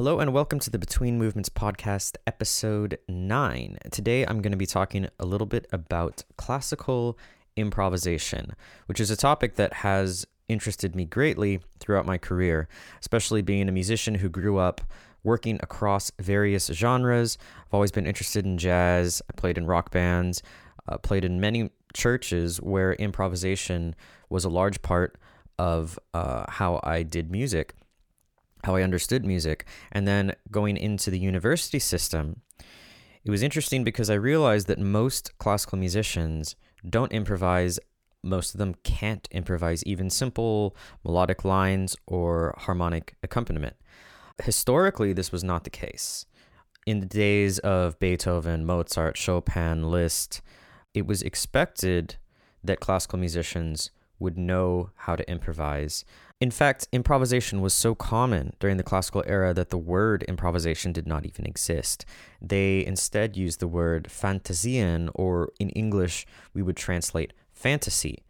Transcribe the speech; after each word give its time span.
Hello 0.00 0.18
and 0.18 0.32
welcome 0.32 0.58
to 0.60 0.70
the 0.70 0.78
Between 0.78 1.18
Movements 1.18 1.50
podcast, 1.50 2.16
episode 2.26 2.98
9. 3.06 3.76
Today 3.90 4.24
I'm 4.24 4.40
going 4.40 4.50
to 4.50 4.56
be 4.56 4.64
talking 4.64 5.06
a 5.18 5.26
little 5.26 5.46
bit 5.46 5.66
about 5.72 6.24
classical 6.38 7.18
improvisation, 7.54 8.54
which 8.86 8.98
is 8.98 9.10
a 9.10 9.16
topic 9.16 9.56
that 9.56 9.74
has 9.74 10.26
interested 10.48 10.96
me 10.96 11.04
greatly 11.04 11.60
throughout 11.80 12.06
my 12.06 12.16
career, 12.16 12.66
especially 12.98 13.42
being 13.42 13.68
a 13.68 13.72
musician 13.72 14.14
who 14.14 14.30
grew 14.30 14.56
up 14.56 14.80
working 15.22 15.60
across 15.62 16.10
various 16.18 16.68
genres. 16.68 17.36
I've 17.66 17.74
always 17.74 17.92
been 17.92 18.06
interested 18.06 18.46
in 18.46 18.56
jazz, 18.56 19.20
I 19.28 19.38
played 19.38 19.58
in 19.58 19.66
rock 19.66 19.90
bands, 19.90 20.42
uh, 20.88 20.96
played 20.96 21.26
in 21.26 21.40
many 21.40 21.72
churches 21.92 22.56
where 22.56 22.94
improvisation 22.94 23.94
was 24.30 24.46
a 24.46 24.48
large 24.48 24.80
part 24.80 25.18
of 25.58 25.98
uh, 26.14 26.46
how 26.48 26.80
I 26.84 27.02
did 27.02 27.30
music 27.30 27.74
how 28.64 28.76
I 28.76 28.82
understood 28.82 29.24
music. 29.24 29.66
And 29.92 30.06
then 30.06 30.34
going 30.50 30.76
into 30.76 31.10
the 31.10 31.18
university 31.18 31.78
system, 31.78 32.42
it 33.24 33.30
was 33.30 33.42
interesting 33.42 33.84
because 33.84 34.10
I 34.10 34.14
realized 34.14 34.66
that 34.68 34.78
most 34.78 35.36
classical 35.38 35.78
musicians 35.78 36.56
don't 36.88 37.12
improvise. 37.12 37.78
Most 38.22 38.54
of 38.54 38.58
them 38.58 38.74
can't 38.82 39.28
improvise 39.30 39.84
even 39.84 40.10
simple 40.10 40.76
melodic 41.04 41.44
lines 41.44 41.96
or 42.06 42.54
harmonic 42.58 43.16
accompaniment. 43.22 43.76
Historically, 44.42 45.12
this 45.12 45.32
was 45.32 45.44
not 45.44 45.64
the 45.64 45.70
case. 45.70 46.26
In 46.86 47.00
the 47.00 47.06
days 47.06 47.58
of 47.58 47.98
Beethoven, 47.98 48.64
Mozart, 48.64 49.16
Chopin, 49.16 49.90
Liszt, 49.90 50.40
it 50.94 51.06
was 51.06 51.22
expected 51.22 52.16
that 52.64 52.80
classical 52.80 53.18
musicians 53.18 53.90
would 54.20 54.38
know 54.38 54.90
how 54.94 55.16
to 55.16 55.28
improvise. 55.28 56.04
In 56.40 56.50
fact, 56.50 56.88
improvisation 56.92 57.60
was 57.60 57.74
so 57.74 57.94
common 57.94 58.54
during 58.60 58.76
the 58.76 58.82
classical 58.82 59.22
era 59.26 59.52
that 59.52 59.70
the 59.70 59.76
word 59.76 60.22
improvisation 60.22 60.92
did 60.92 61.06
not 61.06 61.26
even 61.26 61.44
exist. 61.44 62.06
They 62.40 62.84
instead 62.86 63.36
used 63.36 63.60
the 63.60 63.68
word 63.68 64.08
Fantasien, 64.08 65.10
or 65.14 65.50
in 65.58 65.68
English, 65.70 66.26
we 66.54 66.62
would 66.62 66.76
translate 66.76 67.34
fantasy, 67.52 68.22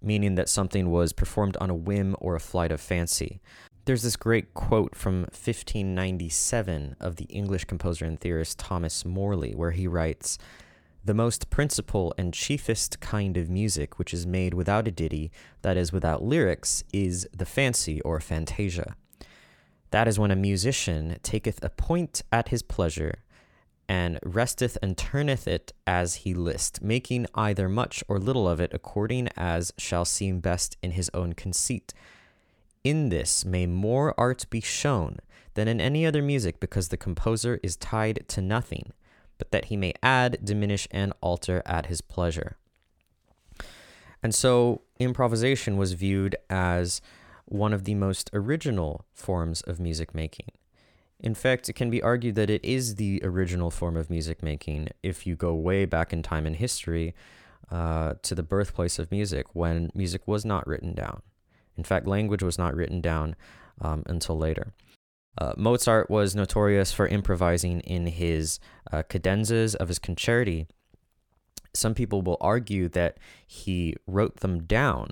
meaning 0.00 0.36
that 0.36 0.48
something 0.48 0.90
was 0.90 1.12
performed 1.12 1.56
on 1.56 1.70
a 1.70 1.74
whim 1.74 2.14
or 2.20 2.36
a 2.36 2.40
flight 2.40 2.70
of 2.70 2.80
fancy. 2.80 3.40
There's 3.86 4.02
this 4.02 4.16
great 4.16 4.54
quote 4.54 4.94
from 4.94 5.22
1597 5.22 6.96
of 7.00 7.16
the 7.16 7.24
English 7.26 7.64
composer 7.64 8.04
and 8.04 8.18
theorist 8.18 8.58
Thomas 8.58 9.04
Morley, 9.04 9.54
where 9.54 9.72
he 9.72 9.88
writes, 9.88 10.38
the 11.06 11.14
most 11.14 11.50
principal 11.50 12.12
and 12.18 12.34
chiefest 12.34 12.98
kind 13.00 13.36
of 13.36 13.48
music 13.48 13.98
which 13.98 14.12
is 14.12 14.26
made 14.26 14.54
without 14.54 14.88
a 14.88 14.90
ditty, 14.90 15.30
that 15.62 15.76
is, 15.76 15.92
without 15.92 16.22
lyrics, 16.22 16.82
is 16.92 17.28
the 17.32 17.46
fancy 17.46 18.00
or 18.00 18.18
fantasia. 18.18 18.96
That 19.92 20.08
is 20.08 20.18
when 20.18 20.32
a 20.32 20.36
musician 20.36 21.16
taketh 21.22 21.62
a 21.62 21.70
point 21.70 22.22
at 22.32 22.48
his 22.48 22.62
pleasure, 22.62 23.22
and 23.88 24.18
resteth 24.24 24.76
and 24.82 24.98
turneth 24.98 25.46
it 25.46 25.72
as 25.86 26.16
he 26.16 26.34
list, 26.34 26.82
making 26.82 27.28
either 27.36 27.68
much 27.68 28.02
or 28.08 28.18
little 28.18 28.48
of 28.48 28.60
it 28.60 28.74
according 28.74 29.28
as 29.36 29.72
shall 29.78 30.04
seem 30.04 30.40
best 30.40 30.76
in 30.82 30.90
his 30.90 31.08
own 31.14 31.34
conceit. 31.34 31.94
In 32.82 33.10
this 33.10 33.44
may 33.44 33.64
more 33.66 34.12
art 34.18 34.44
be 34.50 34.60
shown 34.60 35.18
than 35.54 35.68
in 35.68 35.80
any 35.80 36.04
other 36.04 36.20
music, 36.20 36.58
because 36.58 36.88
the 36.88 36.96
composer 36.96 37.60
is 37.62 37.76
tied 37.76 38.24
to 38.26 38.40
nothing 38.40 38.92
but 39.38 39.50
that 39.50 39.66
he 39.66 39.76
may 39.76 39.92
add, 40.02 40.38
diminish, 40.44 40.88
and 40.90 41.12
alter 41.20 41.62
at 41.66 41.86
his 41.86 42.00
pleasure. 42.00 42.56
And 44.22 44.34
so 44.34 44.82
improvisation 44.98 45.76
was 45.76 45.92
viewed 45.92 46.36
as 46.50 47.00
one 47.44 47.72
of 47.72 47.84
the 47.84 47.94
most 47.94 48.30
original 48.32 49.04
forms 49.14 49.60
of 49.62 49.78
music 49.78 50.14
making. 50.14 50.48
In 51.20 51.34
fact, 51.34 51.68
it 51.68 51.74
can 51.74 51.90
be 51.90 52.02
argued 52.02 52.34
that 52.34 52.50
it 52.50 52.64
is 52.64 52.96
the 52.96 53.20
original 53.24 53.70
form 53.70 53.96
of 53.96 54.10
music 54.10 54.42
making 54.42 54.88
if 55.02 55.26
you 55.26 55.34
go 55.36 55.54
way 55.54 55.84
back 55.84 56.12
in 56.12 56.22
time 56.22 56.46
in 56.46 56.54
history 56.54 57.14
uh, 57.70 58.14
to 58.22 58.34
the 58.34 58.42
birthplace 58.42 58.98
of 58.98 59.10
music 59.10 59.46
when 59.54 59.90
music 59.94 60.26
was 60.26 60.44
not 60.44 60.66
written 60.66 60.94
down. 60.94 61.22
In 61.76 61.84
fact, 61.84 62.06
language 62.06 62.42
was 62.42 62.58
not 62.58 62.74
written 62.74 63.00
down 63.00 63.34
um, 63.80 64.02
until 64.06 64.36
later. 64.36 64.74
Uh, 65.38 65.52
Mozart 65.56 66.08
was 66.10 66.34
notorious 66.34 66.92
for 66.92 67.06
improvising 67.06 67.80
in 67.80 68.06
his 68.06 68.58
uh, 68.90 69.02
cadenzas 69.08 69.74
of 69.74 69.88
his 69.88 69.98
concerti. 69.98 70.66
Some 71.74 71.94
people 71.94 72.22
will 72.22 72.38
argue 72.40 72.88
that 72.88 73.18
he 73.46 73.94
wrote 74.06 74.38
them 74.38 74.62
down, 74.62 75.10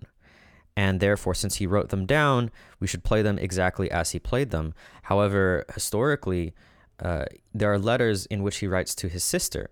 and 0.77 0.99
therefore, 0.99 1.35
since 1.35 1.57
he 1.57 1.67
wrote 1.67 1.91
them 1.91 2.07
down, 2.07 2.51
we 2.81 2.87
should 2.87 3.05
play 3.05 3.21
them 3.21 3.39
exactly 3.39 3.91
as 3.91 4.13
he 4.13 4.19
played 4.19 4.51
them. 4.51 4.73
However, 5.03 5.67
historically, 5.75 6.55
uh, 6.99 7.27
there 7.53 7.71
are 7.73 7.79
letters 7.79 8.25
in 8.27 8.43
which 8.43 8.59
he 8.59 8.67
writes 8.67 8.95
to 8.95 9.09
his 9.09 9.23
sister 9.23 9.71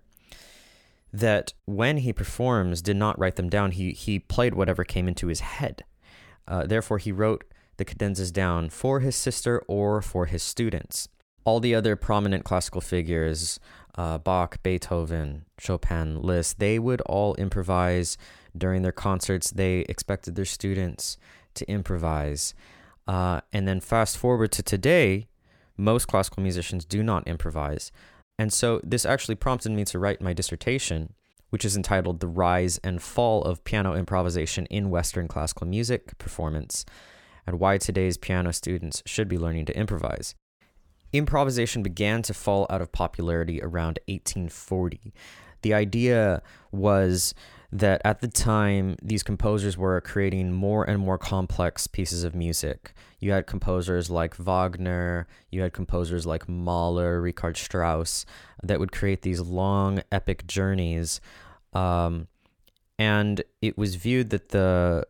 that 1.13 1.53
when 1.65 1.97
he 1.97 2.11
performs 2.11 2.81
did 2.81 2.97
not 2.97 3.17
write 3.19 3.35
them 3.35 3.47
down. 3.47 3.71
He 3.71 3.91
he 3.91 4.19
played 4.19 4.55
whatever 4.55 4.83
came 4.83 5.07
into 5.07 5.27
his 5.27 5.41
head. 5.41 5.85
Uh, 6.47 6.65
therefore, 6.65 6.97
he 6.97 7.11
wrote 7.11 7.45
the 7.77 7.85
cadenzas 7.85 8.31
down 8.31 8.69
for 8.69 8.99
his 8.99 9.15
sister 9.15 9.63
or 9.67 10.01
for 10.01 10.25
his 10.25 10.43
students. 10.43 11.07
All 11.45 11.59
the 11.59 11.75
other 11.75 11.95
prominent 11.95 12.45
classical 12.45 12.81
figures, 12.81 13.59
uh, 13.95 14.17
Bach, 14.17 14.61
Beethoven, 14.63 15.45
Chopin, 15.59 16.21
Liszt, 16.21 16.59
they 16.59 16.79
would 16.79 17.01
all 17.01 17.35
improvise 17.35 18.17
during 18.57 18.81
their 18.81 18.91
concerts. 18.91 19.51
They 19.51 19.79
expected 19.89 20.35
their 20.35 20.45
students 20.45 21.17
to 21.55 21.69
improvise. 21.69 22.53
Uh, 23.07 23.41
and 23.51 23.67
then 23.67 23.79
fast 23.79 24.17
forward 24.17 24.51
to 24.53 24.63
today, 24.63 25.27
most 25.75 26.07
classical 26.07 26.41
musicians 26.41 26.85
do 26.85 27.03
not 27.03 27.27
improvise. 27.27 27.91
And 28.39 28.53
so 28.53 28.79
this 28.83 29.05
actually 29.05 29.35
prompted 29.35 29.71
me 29.71 29.83
to 29.85 29.99
write 29.99 30.21
my 30.21 30.33
dissertation, 30.33 31.13
which 31.49 31.65
is 31.65 31.75
entitled 31.75 32.19
The 32.19 32.27
Rise 32.27 32.79
and 32.83 33.01
Fall 33.01 33.43
of 33.43 33.63
Piano 33.63 33.95
Improvisation 33.95 34.65
in 34.67 34.89
Western 34.89 35.27
Classical 35.27 35.67
Music 35.67 36.17
Performance 36.17 36.85
and 37.45 37.59
why 37.59 37.77
today's 37.77 38.17
piano 38.17 38.53
students 38.53 39.03
should 39.05 39.27
be 39.27 39.37
learning 39.37 39.65
to 39.65 39.77
improvise. 39.77 40.35
Improvisation 41.11 41.83
began 41.83 42.21
to 42.23 42.33
fall 42.33 42.65
out 42.69 42.81
of 42.81 42.91
popularity 42.91 43.61
around 43.61 43.99
1840. 44.07 45.13
The 45.61 45.73
idea 45.73 46.41
was 46.71 47.33
that 47.71 48.01
at 48.05 48.21
the 48.21 48.27
time, 48.27 48.97
these 49.01 49.23
composers 49.23 49.75
were 49.77 49.99
creating 49.99 50.51
more 50.51 50.83
and 50.83 50.99
more 50.99 51.17
complex 51.17 51.87
pieces 51.87 52.23
of 52.23 52.35
music. 52.35 52.93
You 53.19 53.31
had 53.31 53.47
composers 53.47 54.11
like 54.11 54.35
Wagner, 54.35 55.27
you 55.49 55.61
had 55.61 55.73
composers 55.73 56.27
like 56.27 56.47
Mahler, 56.47 57.19
Richard 57.19 57.57
Strauss, 57.57 58.27
that 58.61 58.79
would 58.79 58.91
create 58.91 59.23
these 59.23 59.39
long, 59.39 60.03
epic 60.11 60.45
journeys. 60.45 61.19
Um, 61.73 62.27
and 62.99 63.41
it 63.59 63.75
was 63.75 63.95
viewed 63.95 64.29
that 64.29 64.49
the 64.49 65.07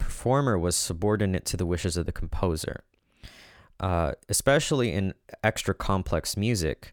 performer 0.00 0.58
was 0.58 0.74
subordinate 0.74 1.44
to 1.46 1.56
the 1.56 1.66
wishes 1.66 1.96
of 1.96 2.06
the 2.06 2.12
composer. 2.12 2.82
Uh, 3.78 4.12
especially 4.28 4.92
in 4.92 5.14
extra 5.42 5.72
complex 5.72 6.36
music, 6.36 6.92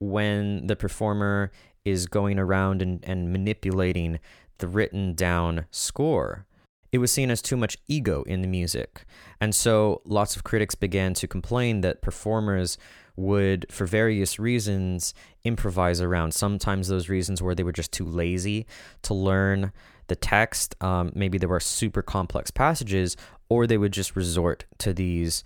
when 0.00 0.66
the 0.66 0.74
performer 0.74 1.52
is 1.84 2.06
going 2.06 2.38
around 2.38 2.82
and, 2.82 3.04
and 3.04 3.32
manipulating 3.32 4.18
the 4.58 4.66
written 4.66 5.14
down 5.14 5.66
score, 5.70 6.46
it 6.90 6.98
was 6.98 7.12
seen 7.12 7.30
as 7.30 7.42
too 7.42 7.56
much 7.56 7.76
ego 7.86 8.22
in 8.22 8.42
the 8.42 8.48
music. 8.48 9.04
And 9.40 9.54
so 9.54 10.00
lots 10.04 10.34
of 10.36 10.44
critics 10.44 10.74
began 10.74 11.14
to 11.14 11.28
complain 11.28 11.82
that 11.82 12.02
performers 12.02 12.78
would, 13.14 13.66
for 13.70 13.84
various 13.84 14.38
reasons, 14.38 15.12
improvise 15.44 16.00
around. 16.00 16.32
Sometimes 16.32 16.88
those 16.88 17.08
reasons 17.08 17.42
were 17.42 17.54
they 17.54 17.64
were 17.64 17.72
just 17.72 17.92
too 17.92 18.04
lazy 18.04 18.66
to 19.02 19.14
learn 19.14 19.72
the 20.08 20.16
text. 20.16 20.74
Um, 20.82 21.12
maybe 21.14 21.38
there 21.38 21.48
were 21.48 21.60
super 21.60 22.02
complex 22.02 22.50
passages, 22.50 23.16
or 23.48 23.66
they 23.66 23.78
would 23.78 23.92
just 23.92 24.16
resort 24.16 24.64
to 24.78 24.92
these 24.92 25.44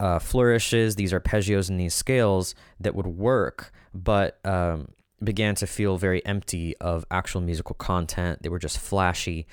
uh, 0.00 0.18
flourishes, 0.18 0.96
these 0.96 1.12
arpeggios, 1.12 1.68
and 1.68 1.78
these 1.78 1.94
scales 1.94 2.54
that 2.80 2.94
would 2.94 3.06
work, 3.06 3.72
but 3.92 4.38
um, 4.44 4.88
began 5.22 5.54
to 5.56 5.66
feel 5.66 5.96
very 5.96 6.24
empty 6.26 6.76
of 6.78 7.04
actual 7.10 7.40
musical 7.40 7.74
content. 7.74 8.42
They 8.42 8.48
were 8.48 8.58
just 8.58 8.78
flashy. 8.78 9.46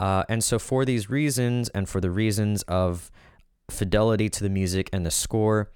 Uh, 0.00 0.24
and 0.28 0.42
so, 0.42 0.58
for 0.58 0.84
these 0.84 1.08
reasons, 1.08 1.68
and 1.70 1.88
for 1.88 2.00
the 2.00 2.10
reasons 2.10 2.62
of 2.62 3.10
fidelity 3.70 4.28
to 4.28 4.42
the 4.42 4.50
music 4.50 4.90
and 4.92 5.06
the 5.06 5.10
score, 5.10 5.70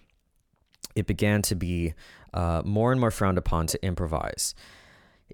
it 0.94 1.06
began 1.06 1.42
to 1.42 1.54
be 1.54 1.94
uh, 2.34 2.62
more 2.64 2.90
and 2.90 3.00
more 3.00 3.10
frowned 3.10 3.38
upon 3.38 3.66
to 3.68 3.84
improvise. 3.84 4.54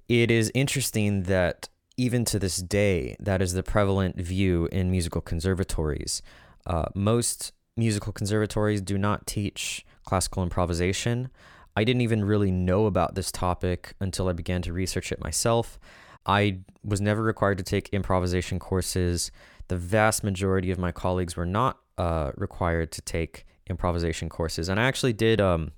It 0.08 0.30
is 0.30 0.50
interesting 0.54 1.24
that 1.24 1.68
even 1.96 2.24
to 2.26 2.38
this 2.38 2.56
day, 2.58 3.16
that 3.20 3.42
is 3.42 3.52
the 3.52 3.62
prevalent 3.62 4.16
view 4.16 4.68
in 4.72 4.90
musical 4.90 5.20
conservatories. 5.20 6.22
Uh, 6.66 6.86
most 6.94 7.52
musical 7.76 8.12
conservatories 8.12 8.80
do 8.80 8.98
not 8.98 9.26
teach 9.26 9.84
classical 10.04 10.42
improvisation. 10.42 11.28
I 11.76 11.84
didn't 11.84 12.02
even 12.02 12.24
really 12.24 12.50
know 12.50 12.86
about 12.86 13.14
this 13.14 13.32
topic 13.32 13.94
until 14.00 14.28
I 14.28 14.32
began 14.32 14.62
to 14.62 14.72
research 14.72 15.10
it 15.12 15.22
myself. 15.22 15.78
I 16.26 16.58
was 16.84 17.00
never 17.00 17.22
required 17.22 17.58
to 17.58 17.64
take 17.64 17.88
improvisation 17.90 18.58
courses. 18.58 19.30
The 19.68 19.76
vast 19.76 20.22
majority 20.22 20.70
of 20.70 20.78
my 20.78 20.92
colleagues 20.92 21.36
were 21.36 21.46
not 21.46 21.78
uh, 21.98 22.32
required 22.36 22.92
to 22.92 23.02
take 23.02 23.46
improvisation 23.68 24.28
courses. 24.28 24.68
And 24.68 24.78
I 24.78 24.84
actually 24.84 25.12
did, 25.12 25.40
um, 25.40 25.72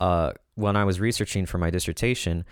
uh, 0.00 0.32
when 0.54 0.76
I 0.76 0.84
was 0.84 1.00
researching 1.00 1.46
for 1.46 1.58
my 1.58 1.70
dissertation, 1.70 2.44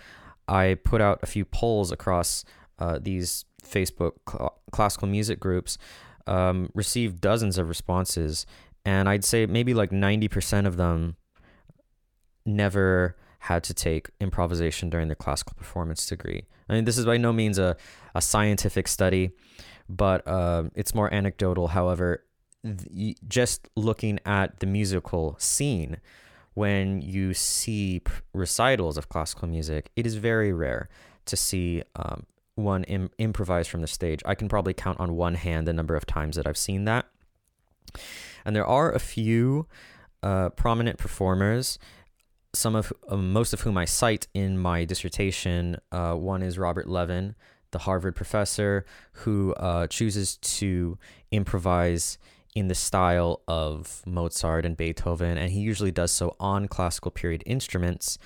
I 0.47 0.77
put 0.83 1.01
out 1.01 1.19
a 1.21 1.25
few 1.25 1.45
polls 1.45 1.91
across 1.91 2.43
uh, 2.79 2.99
these 3.01 3.45
Facebook 3.63 4.13
cl- 4.29 4.59
classical 4.71 5.07
music 5.07 5.39
groups, 5.39 5.77
um, 6.25 6.69
received 6.73 7.21
dozens 7.21 7.57
of 7.57 7.69
responses. 7.69 8.45
And 8.85 9.09
I'd 9.09 9.25
say 9.25 9.45
maybe 9.45 9.73
like 9.73 9.91
90% 9.91 10.65
of 10.65 10.77
them 10.77 11.15
never 12.45 13.15
had 13.39 13.63
to 13.63 13.73
take 13.73 14.09
improvisation 14.19 14.89
during 14.89 15.07
their 15.07 15.15
classical 15.15 15.53
performance 15.55 16.05
degree. 16.05 16.45
I 16.69 16.73
mean, 16.73 16.85
this 16.85 16.97
is 16.97 17.05
by 17.05 17.17
no 17.17 17.31
means 17.31 17.57
a, 17.57 17.77
a 18.15 18.21
scientific 18.21 18.87
study, 18.87 19.31
but 19.87 20.27
uh, 20.27 20.63
it's 20.75 20.93
more 20.95 21.13
anecdotal. 21.13 21.69
However, 21.69 22.25
th- 22.63 23.17
just 23.27 23.69
looking 23.75 24.19
at 24.25 24.59
the 24.59 24.65
musical 24.65 25.35
scene, 25.39 25.97
when 26.55 27.01
you 27.01 27.33
see 27.33 28.01
recitals 28.33 28.97
of 28.97 29.09
classical 29.09 29.47
music, 29.47 29.91
it 29.95 30.07
is 30.07 30.15
very 30.15 30.51
rare 30.51 30.89
to 31.25 31.37
see 31.37 31.83
um, 31.95 32.25
one 32.57 32.83
Im- 32.85 33.11
improvise 33.17 33.67
from 33.67 33.81
the 33.81 33.87
stage. 33.87 34.21
I 34.25 34.35
can 34.35 34.49
probably 34.49 34.73
count 34.73 34.99
on 34.99 35.15
one 35.15 35.35
hand 35.35 35.67
the 35.67 35.73
number 35.73 35.95
of 35.95 36.05
times 36.05 36.35
that 36.35 36.47
I've 36.47 36.57
seen 36.57 36.85
that. 36.85 37.05
And 38.43 38.55
there 38.55 38.65
are 38.65 38.91
a 38.91 38.99
few 38.99 39.67
uh, 40.23 40.49
prominent 40.49 40.97
performers 40.97 41.79
some 42.53 42.75
of 42.75 42.91
uh, 43.07 43.15
most 43.15 43.53
of 43.53 43.61
whom 43.61 43.77
I 43.77 43.85
cite 43.85 44.27
in 44.33 44.57
my 44.57 44.85
dissertation. 44.85 45.77
Uh, 45.91 46.13
one 46.13 46.41
is 46.41 46.57
Robert 46.57 46.87
Levin, 46.87 47.35
the 47.71 47.79
Harvard 47.79 48.15
professor, 48.15 48.85
who 49.13 49.53
uh, 49.55 49.87
chooses 49.87 50.37
to 50.37 50.97
improvise 51.31 52.17
in 52.55 52.67
the 52.67 52.75
style 52.75 53.41
of 53.47 54.01
Mozart 54.05 54.65
and 54.65 54.75
Beethoven, 54.75 55.37
and 55.37 55.51
he 55.51 55.59
usually 55.59 55.91
does 55.91 56.11
so 56.11 56.35
on 56.39 56.67
classical 56.67 57.11
period 57.11 57.43
instruments. 57.45 58.17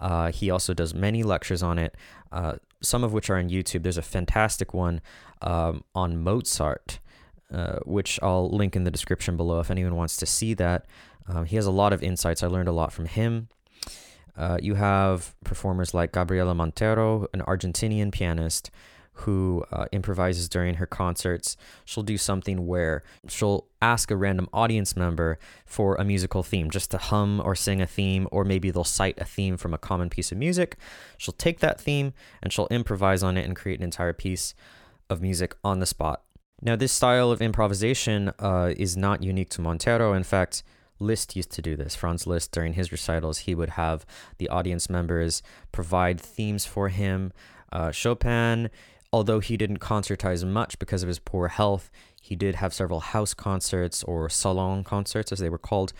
Uh, 0.00 0.30
he 0.30 0.50
also 0.50 0.74
does 0.74 0.92
many 0.92 1.22
lectures 1.22 1.62
on 1.62 1.78
it, 1.78 1.96
uh, 2.30 2.56
some 2.82 3.04
of 3.04 3.12
which 3.12 3.28
are 3.30 3.36
on 3.36 3.48
YouTube. 3.48 3.82
There's 3.82 3.98
a 3.98 4.02
fantastic 4.02 4.72
one 4.72 5.00
um, 5.42 5.84
on 5.94 6.16
Mozart. 6.22 7.00
Uh, 7.50 7.78
which 7.86 8.20
I'll 8.22 8.50
link 8.50 8.76
in 8.76 8.84
the 8.84 8.90
description 8.90 9.38
below 9.38 9.58
if 9.58 9.70
anyone 9.70 9.96
wants 9.96 10.18
to 10.18 10.26
see 10.26 10.52
that. 10.52 10.84
Um, 11.26 11.46
he 11.46 11.56
has 11.56 11.64
a 11.64 11.70
lot 11.70 11.94
of 11.94 12.02
insights. 12.02 12.42
I 12.42 12.46
learned 12.46 12.68
a 12.68 12.72
lot 12.72 12.92
from 12.92 13.06
him. 13.06 13.48
Uh, 14.36 14.58
you 14.60 14.74
have 14.74 15.34
performers 15.44 15.94
like 15.94 16.12
Gabriela 16.12 16.54
Montero, 16.54 17.26
an 17.32 17.40
Argentinian 17.40 18.12
pianist 18.12 18.70
who 19.20 19.64
uh, 19.72 19.86
improvises 19.92 20.48
during 20.48 20.74
her 20.74 20.86
concerts. 20.86 21.56
She'll 21.84 22.02
do 22.02 22.18
something 22.18 22.66
where 22.66 23.02
she'll 23.28 23.66
ask 23.80 24.10
a 24.10 24.16
random 24.16 24.48
audience 24.52 24.96
member 24.96 25.38
for 25.66 25.94
a 25.96 26.04
musical 26.04 26.42
theme, 26.42 26.70
just 26.70 26.90
to 26.92 26.98
hum 26.98 27.40
or 27.44 27.54
sing 27.54 27.80
a 27.80 27.86
theme, 27.86 28.28
or 28.30 28.44
maybe 28.44 28.70
they'll 28.70 28.84
cite 28.84 29.18
a 29.18 29.24
theme 29.24 29.56
from 29.56 29.74
a 29.74 29.78
common 29.78 30.10
piece 30.10 30.32
of 30.32 30.38
music. 30.38 30.76
She'll 31.16 31.34
take 31.34 31.60
that 31.60 31.80
theme 31.80 32.12
and 32.42 32.52
she'll 32.52 32.68
improvise 32.70 33.22
on 33.22 33.36
it 33.36 33.44
and 33.44 33.56
create 33.56 33.78
an 33.78 33.84
entire 33.84 34.12
piece 34.12 34.54
of 35.10 35.22
music 35.22 35.54
on 35.64 35.80
the 35.80 35.86
spot. 35.86 36.22
Now, 36.60 36.74
this 36.74 36.92
style 36.92 37.30
of 37.30 37.40
improvisation 37.40 38.32
uh, 38.38 38.72
is 38.76 38.96
not 38.96 39.22
unique 39.22 39.50
to 39.50 39.60
Montero. 39.60 40.12
In 40.12 40.24
fact, 40.24 40.64
Liszt 40.98 41.36
used 41.36 41.52
to 41.52 41.62
do 41.62 41.76
this. 41.76 41.94
Franz 41.94 42.26
Liszt, 42.26 42.50
during 42.52 42.72
his 42.72 42.90
recitals, 42.90 43.38
he 43.38 43.54
would 43.54 43.70
have 43.70 44.04
the 44.38 44.48
audience 44.48 44.90
members 44.90 45.42
provide 45.70 46.20
themes 46.20 46.64
for 46.66 46.88
him. 46.88 47.32
Uh, 47.70 47.92
Chopin, 47.92 48.70
although 49.12 49.40
he 49.40 49.56
didn't 49.56 49.78
concertize 49.78 50.46
much 50.46 50.78
because 50.78 51.02
of 51.02 51.08
his 51.08 51.18
poor 51.18 51.48
health, 51.48 51.90
he 52.20 52.36
did 52.36 52.56
have 52.56 52.74
several 52.74 53.00
house 53.00 53.34
concerts 53.34 54.02
or 54.04 54.28
salon 54.28 54.84
concerts, 54.84 55.32
as 55.32 55.38
they 55.38 55.48
were 55.48 55.58
called. 55.58 55.92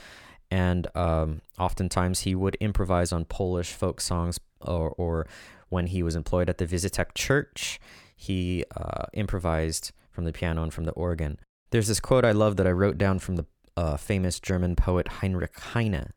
And 0.50 0.86
um, 0.94 1.42
oftentimes 1.58 2.20
he 2.20 2.34
would 2.34 2.56
improvise 2.56 3.12
on 3.12 3.24
Polish 3.24 3.72
folk 3.72 4.00
songs, 4.00 4.38
or, 4.60 4.90
or 4.96 5.26
when 5.68 5.88
he 5.88 6.02
was 6.02 6.16
employed 6.16 6.48
at 6.48 6.58
the 6.58 6.66
Visitek 6.66 7.14
Church, 7.14 7.80
he 8.16 8.64
uh, 8.76 9.06
improvised 9.12 9.92
from 10.10 10.24
the 10.24 10.32
piano 10.32 10.62
and 10.62 10.72
from 10.72 10.84
the 10.84 10.92
organ. 10.92 11.38
There's 11.70 11.88
this 11.88 12.00
quote 12.00 12.24
I 12.24 12.32
love 12.32 12.56
that 12.56 12.66
I 12.66 12.72
wrote 12.72 12.98
down 12.98 13.18
from 13.18 13.36
the 13.36 13.46
uh, 13.76 13.96
famous 13.96 14.40
German 14.40 14.74
poet 14.74 15.06
Heinrich 15.06 15.58
Heine, 15.60 16.12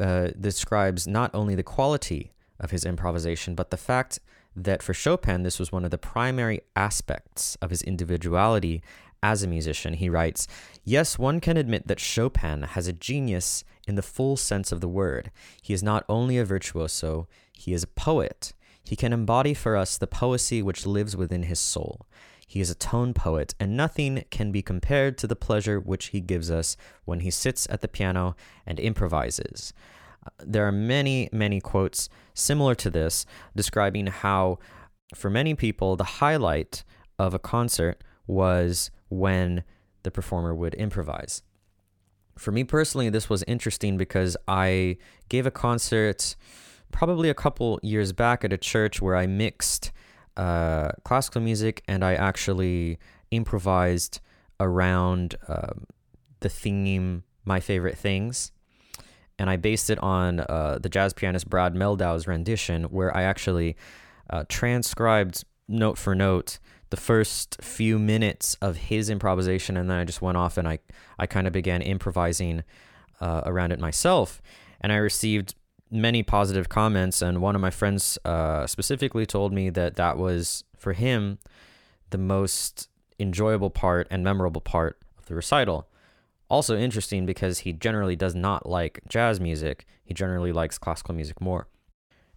uh, 0.00 0.28
describes 0.38 1.06
not 1.08 1.34
only 1.34 1.54
the 1.54 1.62
quality 1.62 2.32
of 2.60 2.70
his 2.70 2.84
improvisation, 2.84 3.54
but 3.54 3.70
the 3.70 3.76
fact 3.76 4.20
that 4.64 4.82
for 4.82 4.94
Chopin, 4.94 5.42
this 5.42 5.58
was 5.58 5.72
one 5.72 5.84
of 5.84 5.90
the 5.90 5.98
primary 5.98 6.60
aspects 6.74 7.56
of 7.62 7.70
his 7.70 7.82
individuality 7.82 8.82
as 9.22 9.42
a 9.42 9.48
musician. 9.48 9.94
He 9.94 10.08
writes, 10.08 10.46
Yes, 10.84 11.18
one 11.18 11.40
can 11.40 11.56
admit 11.56 11.86
that 11.88 12.00
Chopin 12.00 12.62
has 12.62 12.86
a 12.86 12.92
genius 12.92 13.64
in 13.86 13.94
the 13.94 14.02
full 14.02 14.36
sense 14.36 14.72
of 14.72 14.80
the 14.80 14.88
word. 14.88 15.30
He 15.62 15.74
is 15.74 15.82
not 15.82 16.04
only 16.08 16.38
a 16.38 16.44
virtuoso, 16.44 17.26
he 17.52 17.72
is 17.72 17.82
a 17.82 17.88
poet. 17.88 18.52
He 18.84 18.96
can 18.96 19.12
embody 19.12 19.54
for 19.54 19.76
us 19.76 19.98
the 19.98 20.06
poesy 20.06 20.62
which 20.62 20.86
lives 20.86 21.16
within 21.16 21.44
his 21.44 21.58
soul. 21.58 22.06
He 22.46 22.62
is 22.62 22.70
a 22.70 22.74
tone 22.74 23.12
poet, 23.12 23.54
and 23.60 23.76
nothing 23.76 24.24
can 24.30 24.50
be 24.50 24.62
compared 24.62 25.18
to 25.18 25.26
the 25.26 25.36
pleasure 25.36 25.78
which 25.78 26.06
he 26.06 26.20
gives 26.20 26.50
us 26.50 26.78
when 27.04 27.20
he 27.20 27.30
sits 27.30 27.66
at 27.68 27.82
the 27.82 27.88
piano 27.88 28.36
and 28.66 28.80
improvises. 28.80 29.74
There 30.38 30.66
are 30.66 30.72
many, 30.72 31.28
many 31.32 31.60
quotes 31.60 32.08
similar 32.34 32.74
to 32.76 32.90
this 32.90 33.26
describing 33.54 34.06
how, 34.06 34.58
for 35.14 35.30
many 35.30 35.54
people, 35.54 35.96
the 35.96 36.04
highlight 36.04 36.84
of 37.18 37.34
a 37.34 37.38
concert 37.38 38.02
was 38.26 38.90
when 39.08 39.64
the 40.02 40.10
performer 40.10 40.54
would 40.54 40.74
improvise. 40.74 41.42
For 42.38 42.52
me 42.52 42.62
personally, 42.62 43.10
this 43.10 43.28
was 43.28 43.42
interesting 43.48 43.96
because 43.96 44.36
I 44.46 44.98
gave 45.28 45.46
a 45.46 45.50
concert 45.50 46.36
probably 46.92 47.28
a 47.28 47.34
couple 47.34 47.80
years 47.82 48.12
back 48.12 48.44
at 48.44 48.52
a 48.52 48.58
church 48.58 49.02
where 49.02 49.16
I 49.16 49.26
mixed 49.26 49.92
uh, 50.36 50.92
classical 51.04 51.42
music 51.42 51.82
and 51.88 52.04
I 52.04 52.14
actually 52.14 52.98
improvised 53.30 54.20
around 54.60 55.34
um, 55.48 55.84
the 56.40 56.48
theme 56.48 57.24
My 57.44 57.60
Favorite 57.60 57.98
Things. 57.98 58.52
And 59.38 59.48
I 59.48 59.56
based 59.56 59.88
it 59.90 59.98
on 60.00 60.40
uh, 60.40 60.78
the 60.82 60.88
jazz 60.88 61.12
pianist 61.12 61.48
Brad 61.48 61.74
Mehldau's 61.74 62.26
rendition, 62.26 62.84
where 62.84 63.16
I 63.16 63.22
actually 63.22 63.76
uh, 64.30 64.44
transcribed 64.48 65.44
note 65.68 65.98
for 65.98 66.14
note 66.14 66.58
the 66.90 66.96
first 66.96 67.58
few 67.60 67.98
minutes 67.98 68.56
of 68.60 68.76
his 68.76 69.10
improvisation, 69.10 69.76
and 69.76 69.90
then 69.90 69.98
I 69.98 70.04
just 70.04 70.22
went 70.22 70.38
off 70.38 70.56
and 70.56 70.66
I, 70.66 70.78
I 71.18 71.26
kind 71.26 71.46
of 71.46 71.52
began 71.52 71.82
improvising 71.82 72.64
uh, 73.20 73.42
around 73.44 73.72
it 73.72 73.78
myself. 73.78 74.40
And 74.80 74.92
I 74.92 74.96
received 74.96 75.54
many 75.90 76.22
positive 76.22 76.68
comments, 76.68 77.22
and 77.22 77.40
one 77.40 77.54
of 77.54 77.60
my 77.60 77.70
friends 77.70 78.18
uh, 78.24 78.66
specifically 78.66 79.26
told 79.26 79.52
me 79.52 79.70
that 79.70 79.96
that 79.96 80.16
was 80.16 80.64
for 80.76 80.92
him 80.92 81.38
the 82.10 82.18
most 82.18 82.88
enjoyable 83.18 83.70
part 83.70 84.06
and 84.10 84.24
memorable 84.24 84.60
part 84.60 84.98
of 85.18 85.26
the 85.26 85.34
recital. 85.34 85.88
Also 86.50 86.76
interesting 86.76 87.26
because 87.26 87.60
he 87.60 87.72
generally 87.72 88.16
does 88.16 88.34
not 88.34 88.68
like 88.68 89.00
jazz 89.08 89.40
music. 89.40 89.86
He 90.04 90.14
generally 90.14 90.52
likes 90.52 90.78
classical 90.78 91.14
music 91.14 91.40
more. 91.40 91.68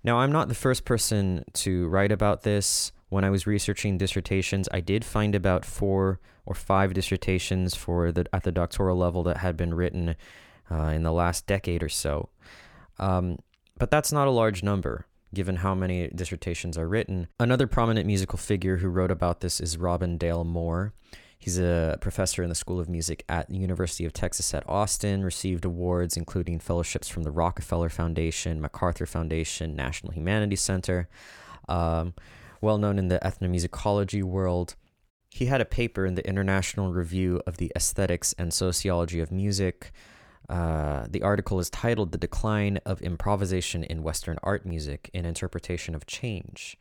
Now, 0.03 0.19
I'm 0.19 0.31
not 0.31 0.47
the 0.47 0.55
first 0.55 0.83
person 0.83 1.45
to 1.53 1.87
write 1.87 2.11
about 2.11 2.43
this. 2.43 2.91
When 3.09 3.23
I 3.23 3.29
was 3.29 3.45
researching 3.45 3.97
dissertations, 3.97 4.67
I 4.71 4.79
did 4.79 5.05
find 5.05 5.35
about 5.35 5.65
four 5.65 6.19
or 6.45 6.55
five 6.55 6.93
dissertations 6.93 7.75
for 7.75 8.11
the 8.11 8.25
at 8.33 8.43
the 8.43 8.51
doctoral 8.51 8.97
level 8.97 9.21
that 9.23 9.37
had 9.37 9.55
been 9.57 9.73
written 9.73 10.15
uh, 10.71 10.85
in 10.85 11.03
the 11.03 11.11
last 11.11 11.45
decade 11.45 11.83
or 11.83 11.89
so. 11.89 12.29
Um, 12.99 13.39
but 13.77 13.91
that's 13.91 14.11
not 14.11 14.27
a 14.27 14.31
large 14.31 14.63
number, 14.63 15.07
given 15.33 15.57
how 15.57 15.75
many 15.75 16.07
dissertations 16.07 16.77
are 16.77 16.87
written. 16.87 17.27
Another 17.39 17.67
prominent 17.67 18.07
musical 18.07 18.37
figure 18.37 18.77
who 18.77 18.89
wrote 18.89 19.11
about 19.11 19.41
this 19.41 19.59
is 19.59 19.77
Robin 19.77 20.17
Dale 20.17 20.43
Moore. 20.43 20.93
He's 21.41 21.59
a 21.59 21.97
professor 21.99 22.43
in 22.43 22.49
the 22.49 22.55
School 22.55 22.79
of 22.79 22.87
Music 22.87 23.25
at 23.27 23.49
the 23.49 23.57
University 23.57 24.05
of 24.05 24.13
Texas 24.13 24.53
at 24.53 24.63
Austin, 24.69 25.23
received 25.23 25.65
awards 25.65 26.15
including 26.15 26.59
fellowships 26.59 27.09
from 27.09 27.23
the 27.23 27.31
Rockefeller 27.31 27.89
Foundation, 27.89 28.61
MacArthur 28.61 29.05
Foundation, 29.05 29.75
National 29.75 30.13
Humanities 30.13 30.61
Center. 30.61 31.09
Um, 31.67 32.13
well 32.61 32.77
known 32.77 32.97
in 32.99 33.07
the 33.07 33.19
ethnomusicology 33.19 34.23
world. 34.23 34.75
He 35.29 35.47
had 35.47 35.61
a 35.61 35.65
paper 35.65 36.05
in 36.05 36.15
the 36.15 36.27
International 36.27 36.93
Review 36.93 37.41
of 37.45 37.57
the 37.57 37.71
Aesthetics 37.75 38.33
and 38.37 38.53
Sociology 38.53 39.19
of 39.19 39.31
Music, 39.31 39.91
uh, 40.51 41.05
the 41.09 41.21
article 41.21 41.59
is 41.59 41.69
titled 41.69 42.11
The 42.11 42.17
Decline 42.17 42.77
of 42.85 43.01
Improvisation 43.01 43.85
in 43.85 44.03
Western 44.03 44.37
Art 44.43 44.65
Music 44.65 45.09
An 45.13 45.25
Interpretation 45.25 45.95
of 45.95 46.05
Change. 46.05 46.77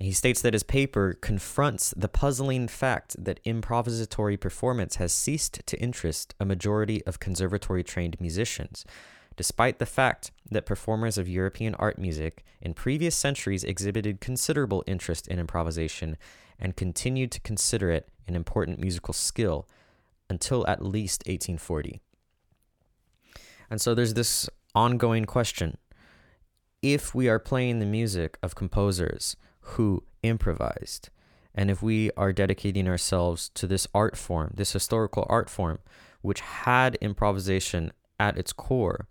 He 0.00 0.12
states 0.12 0.40
that 0.40 0.54
his 0.54 0.62
paper 0.62 1.18
confronts 1.20 1.92
the 1.94 2.08
puzzling 2.08 2.68
fact 2.68 3.22
that 3.22 3.44
improvisatory 3.44 4.40
performance 4.40 4.96
has 4.96 5.12
ceased 5.12 5.60
to 5.66 5.78
interest 5.78 6.34
a 6.40 6.46
majority 6.46 7.04
of 7.04 7.20
conservatory 7.20 7.84
trained 7.84 8.18
musicians, 8.18 8.86
despite 9.36 9.78
the 9.78 9.84
fact 9.84 10.30
that 10.50 10.64
performers 10.64 11.18
of 11.18 11.28
European 11.28 11.74
art 11.74 11.98
music 11.98 12.44
in 12.62 12.72
previous 12.72 13.14
centuries 13.14 13.62
exhibited 13.62 14.22
considerable 14.22 14.82
interest 14.86 15.28
in 15.28 15.38
improvisation 15.38 16.16
and 16.58 16.76
continued 16.76 17.30
to 17.32 17.40
consider 17.40 17.90
it 17.90 18.08
an 18.26 18.34
important 18.34 18.80
musical 18.80 19.12
skill 19.12 19.68
until 20.30 20.66
at 20.66 20.82
least 20.82 21.22
1840. 21.26 22.00
And 23.68 23.82
so 23.82 23.94
there's 23.94 24.14
this 24.14 24.48
ongoing 24.74 25.26
question 25.26 25.76
if 26.80 27.14
we 27.14 27.28
are 27.28 27.38
playing 27.38 27.80
the 27.80 27.86
music 27.86 28.38
of 28.42 28.54
composers 28.54 29.36
who 29.70 30.02
improvised, 30.22 31.10
and 31.54 31.70
if 31.70 31.82
we 31.82 32.10
are 32.16 32.32
dedicating 32.32 32.88
ourselves 32.88 33.50
to 33.54 33.66
this 33.66 33.86
art 33.94 34.16
form, 34.16 34.52
this 34.54 34.72
historical 34.72 35.26
art 35.28 35.50
form, 35.50 35.78
which 36.22 36.40
had 36.40 36.96
improvisation 36.96 37.92
at 38.18 38.38
its 38.38 38.52
core, 38.52 39.08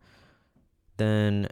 then 0.98 1.50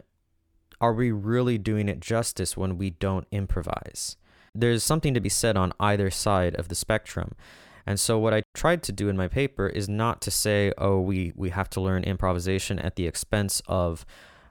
are 0.80 0.92
we 0.92 1.10
really 1.10 1.58
doing 1.58 1.88
it 1.88 2.00
justice 2.00 2.56
when 2.56 2.78
we 2.78 2.90
don't 2.90 3.26
improvise? 3.30 4.16
There's 4.54 4.84
something 4.84 5.14
to 5.14 5.20
be 5.20 5.28
said 5.28 5.56
on 5.56 5.72
either 5.80 6.10
side 6.10 6.54
of 6.54 6.68
the 6.68 6.74
spectrum. 6.74 7.34
And 7.86 7.98
so 7.98 8.18
what 8.18 8.34
I 8.34 8.42
tried 8.54 8.82
to 8.84 8.92
do 8.92 9.08
in 9.08 9.16
my 9.16 9.28
paper 9.28 9.66
is 9.66 9.88
not 9.88 10.20
to 10.22 10.30
say, 10.30 10.72
oh, 10.78 11.00
we, 11.00 11.32
we 11.34 11.50
have 11.50 11.70
to 11.70 11.80
learn 11.80 12.04
improvisation 12.04 12.78
at 12.78 12.96
the 12.96 13.06
expense 13.06 13.62
of 13.66 14.06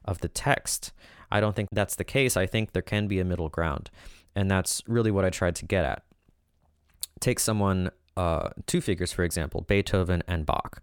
of 0.05 0.21
the 0.21 0.29
text. 0.29 0.93
I 1.29 1.41
don't 1.41 1.55
think 1.55 1.69
that's 1.71 1.95
the 1.95 2.05
case. 2.05 2.37
I 2.37 2.45
think 2.45 2.71
there 2.71 2.81
can 2.81 3.07
be 3.07 3.19
a 3.19 3.25
middle 3.25 3.49
ground. 3.49 3.91
And 4.37 4.51
that's 4.51 4.83
really 4.85 5.09
what 5.09 5.25
I 5.25 5.31
tried 5.31 5.55
to 5.55 5.65
get 5.65 5.83
at. 5.83 6.03
Take 7.19 7.39
someone, 7.39 7.89
uh, 8.15 8.49
two 8.67 8.81
figures, 8.81 9.11
for 9.11 9.23
example, 9.23 9.61
Beethoven 9.61 10.21
and 10.27 10.45
Bach, 10.45 10.79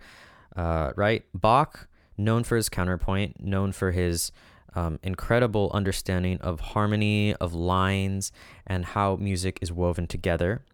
uh, 0.57 0.91
right? 0.97 1.25
Bach, 1.33 1.87
known 2.19 2.43
for 2.43 2.57
his 2.57 2.69
counterpoint, 2.69 3.41
known 3.41 3.71
for 3.71 3.93
his 3.93 4.33
um, 4.75 4.99
incredible 5.05 5.71
understanding 5.73 6.41
of 6.41 6.59
harmony, 6.59 7.33
of 7.37 7.55
lines, 7.55 8.33
and 8.67 8.87
how 8.87 9.15
music 9.15 9.61
is 9.63 9.71
woven 9.71 10.09
together. 10.09 10.65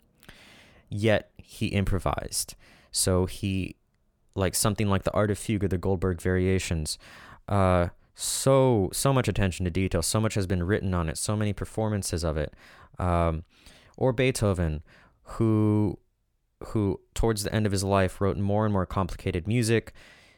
Yet 0.89 1.33
he 1.37 1.67
improvised. 1.67 2.55
So 2.91 3.27
he, 3.27 3.77
like 4.35 4.55
something 4.55 4.89
like 4.89 5.03
the 5.03 5.13
Art 5.13 5.31
of 5.31 5.37
Fugue 5.37 5.65
or 5.65 5.69
the 5.69 5.77
Goldberg 5.77 6.23
Variations, 6.23 6.99
uh, 7.47 7.89
so 8.21 8.91
so 8.93 9.13
much 9.13 9.29
attention 9.29 9.65
to 9.65 9.71
detail. 9.71 10.03
So 10.03 10.21
much 10.21 10.35
has 10.35 10.47
been 10.47 10.63
written 10.63 10.93
on 10.93 11.09
it. 11.09 11.17
So 11.17 11.37
many 11.37 11.53
performances 11.53 12.23
of 12.23 12.37
it. 12.37 12.55
Um, 12.99 13.45
or 13.97 14.13
Beethoven, 14.13 14.83
who 15.23 15.99
who 16.67 17.01
towards 17.15 17.45
the 17.45 17.55
end 17.55 17.65
of 17.65 17.73
his 17.73 17.83
life 17.83 18.21
wrote 18.21 18.37
more 18.37 18.65
and 18.67 18.73
more 18.73 18.87
complicated 18.87 19.47
music. 19.47 19.93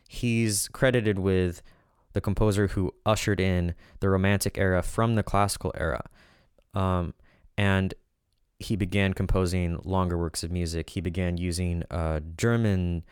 He's 0.09 0.69
credited 0.69 1.19
with 1.19 1.63
the 2.13 2.21
composer 2.21 2.69
who 2.69 2.95
ushered 3.05 3.41
in 3.41 3.75
the 4.01 4.09
Romantic 4.09 4.59
era 4.59 4.83
from 4.83 5.15
the 5.15 5.23
Classical 5.23 5.73
era. 5.77 6.05
Um, 6.75 7.15
and 7.57 7.95
he 8.59 8.77
began 8.77 9.13
composing 9.15 9.81
longer 9.83 10.17
works 10.17 10.45
of 10.45 10.53
music. 10.53 10.91
He 10.91 11.01
began 11.01 11.37
using 11.37 11.83
uh, 11.91 12.21
German 12.37 13.03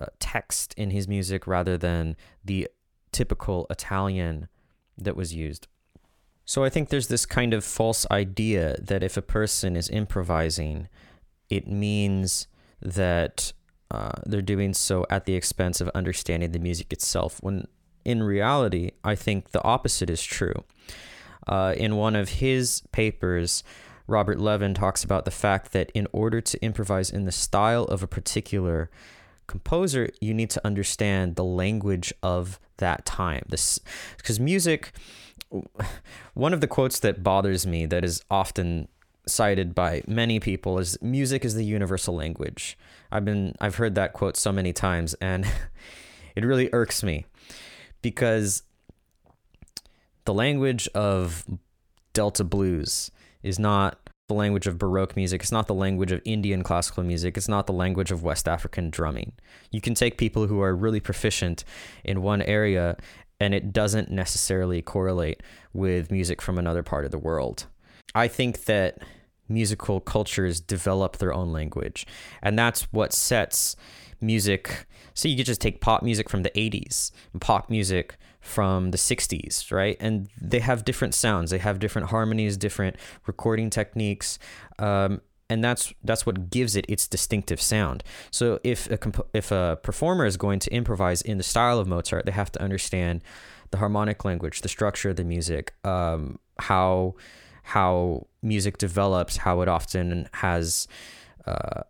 uh, 0.00 0.06
text 0.18 0.74
in 0.74 0.90
his 0.90 1.08
music 1.08 1.46
rather 1.46 1.78
than 1.78 2.16
the 2.44 2.68
typical 3.12 3.66
Italian 3.70 4.48
that 4.96 5.16
was 5.16 5.34
used. 5.34 5.68
So 6.44 6.64
I 6.64 6.68
think 6.68 6.88
there's 6.88 7.08
this 7.08 7.26
kind 7.26 7.54
of 7.54 7.64
false 7.64 8.06
idea 8.10 8.76
that 8.80 9.02
if 9.02 9.16
a 9.16 9.22
person 9.22 9.76
is 9.76 9.88
improvising, 9.88 10.88
it 11.48 11.68
means 11.68 12.48
that 12.82 13.52
uh, 13.90 14.12
they're 14.26 14.42
doing 14.42 14.74
so 14.74 15.06
at 15.10 15.26
the 15.26 15.34
expense 15.34 15.80
of 15.80 15.88
understanding 15.94 16.52
the 16.52 16.58
music 16.58 16.92
itself. 16.92 17.38
When 17.40 17.66
in 18.04 18.22
reality, 18.22 18.92
I 19.04 19.14
think 19.14 19.50
the 19.50 19.62
opposite 19.62 20.10
is 20.10 20.22
true. 20.22 20.64
Uh, 21.46 21.74
in 21.76 21.96
one 21.96 22.16
of 22.16 22.28
his 22.28 22.82
papers, 22.92 23.62
Robert 24.06 24.38
Levin 24.38 24.74
talks 24.74 25.04
about 25.04 25.24
the 25.24 25.30
fact 25.30 25.72
that 25.72 25.90
in 25.94 26.06
order 26.12 26.40
to 26.40 26.64
improvise 26.64 27.10
in 27.10 27.24
the 27.24 27.32
style 27.32 27.84
of 27.84 28.02
a 28.02 28.08
particular 28.08 28.90
composer, 29.50 30.08
you 30.20 30.32
need 30.32 30.48
to 30.50 30.64
understand 30.64 31.34
the 31.34 31.44
language 31.44 32.14
of 32.22 32.60
that 32.78 33.04
time. 33.04 33.44
This 33.48 33.80
because 34.16 34.38
music 34.38 34.92
one 36.34 36.54
of 36.54 36.60
the 36.60 36.68
quotes 36.68 37.00
that 37.00 37.24
bothers 37.24 37.66
me 37.66 37.84
that 37.86 38.04
is 38.04 38.24
often 38.30 38.86
cited 39.26 39.74
by 39.74 40.02
many 40.06 40.38
people 40.38 40.78
is 40.78 40.96
music 41.02 41.44
is 41.44 41.54
the 41.54 41.64
universal 41.64 42.14
language. 42.14 42.78
I've 43.10 43.24
been 43.24 43.56
I've 43.60 43.74
heard 43.74 43.96
that 43.96 44.12
quote 44.12 44.36
so 44.36 44.52
many 44.52 44.72
times 44.72 45.14
and 45.14 45.44
it 46.36 46.44
really 46.44 46.70
irks 46.72 47.02
me 47.02 47.26
because 48.02 48.62
the 50.24 50.34
language 50.34 50.88
of 50.94 51.44
Delta 52.12 52.44
blues 52.44 53.10
is 53.42 53.58
not 53.58 53.98
the 54.30 54.34
language 54.34 54.68
of 54.68 54.78
Baroque 54.78 55.16
music. 55.16 55.42
It's 55.42 55.50
not 55.50 55.66
the 55.66 55.74
language 55.74 56.12
of 56.12 56.22
Indian 56.24 56.62
classical 56.62 57.02
music. 57.02 57.36
It's 57.36 57.48
not 57.48 57.66
the 57.66 57.72
language 57.72 58.12
of 58.12 58.22
West 58.22 58.46
African 58.46 58.88
drumming. 58.88 59.32
You 59.72 59.80
can 59.80 59.94
take 59.94 60.18
people 60.18 60.46
who 60.46 60.62
are 60.62 60.74
really 60.74 61.00
proficient 61.00 61.64
in 62.04 62.22
one 62.22 62.40
area 62.42 62.96
and 63.40 63.54
it 63.54 63.72
doesn't 63.72 64.08
necessarily 64.08 64.82
correlate 64.82 65.42
with 65.72 66.12
music 66.12 66.40
from 66.40 66.58
another 66.58 66.84
part 66.84 67.04
of 67.04 67.10
the 67.10 67.18
world. 67.18 67.66
I 68.14 68.28
think 68.28 68.66
that 68.66 68.98
musical 69.48 70.00
cultures 70.00 70.60
develop 70.60 71.16
their 71.16 71.34
own 71.34 71.50
language, 71.50 72.06
and 72.40 72.56
that's 72.56 72.82
what 72.92 73.12
sets 73.12 73.74
music. 74.20 74.86
So 75.14 75.26
you 75.26 75.36
could 75.36 75.46
just 75.46 75.60
take 75.60 75.80
pop 75.80 76.04
music 76.04 76.28
from 76.28 76.44
the 76.44 76.50
80s, 76.50 77.10
pop 77.40 77.68
music 77.68 78.16
from 78.40 78.90
the 78.90 78.98
60s, 78.98 79.70
right? 79.70 79.96
And 80.00 80.28
they 80.40 80.60
have 80.60 80.84
different 80.84 81.14
sounds, 81.14 81.50
they 81.50 81.58
have 81.58 81.78
different 81.78 82.08
harmonies, 82.08 82.56
different 82.56 82.96
recording 83.26 83.70
techniques. 83.70 84.38
Um, 84.78 85.20
and 85.48 85.64
that's 85.64 85.92
that's 86.04 86.24
what 86.24 86.48
gives 86.48 86.76
it 86.76 86.86
its 86.88 87.08
distinctive 87.08 87.60
sound. 87.60 88.04
So 88.30 88.60
if 88.62 88.88
a 88.90 88.96
comp- 88.96 89.28
if 89.34 89.50
a 89.50 89.78
performer 89.82 90.24
is 90.24 90.36
going 90.36 90.60
to 90.60 90.72
improvise 90.72 91.22
in 91.22 91.38
the 91.38 91.42
style 91.42 91.80
of 91.80 91.88
Mozart, 91.88 92.24
they 92.24 92.32
have 92.32 92.52
to 92.52 92.62
understand 92.62 93.22
the 93.72 93.78
harmonic 93.78 94.24
language, 94.24 94.60
the 94.60 94.68
structure 94.68 95.10
of 95.10 95.16
the 95.16 95.24
music, 95.24 95.74
um, 95.84 96.38
how 96.60 97.16
how 97.62 98.26
music 98.42 98.78
develops, 98.78 99.38
how 99.38 99.60
it 99.60 99.68
often 99.68 100.28
has 100.34 100.86
uh, 101.46 101.82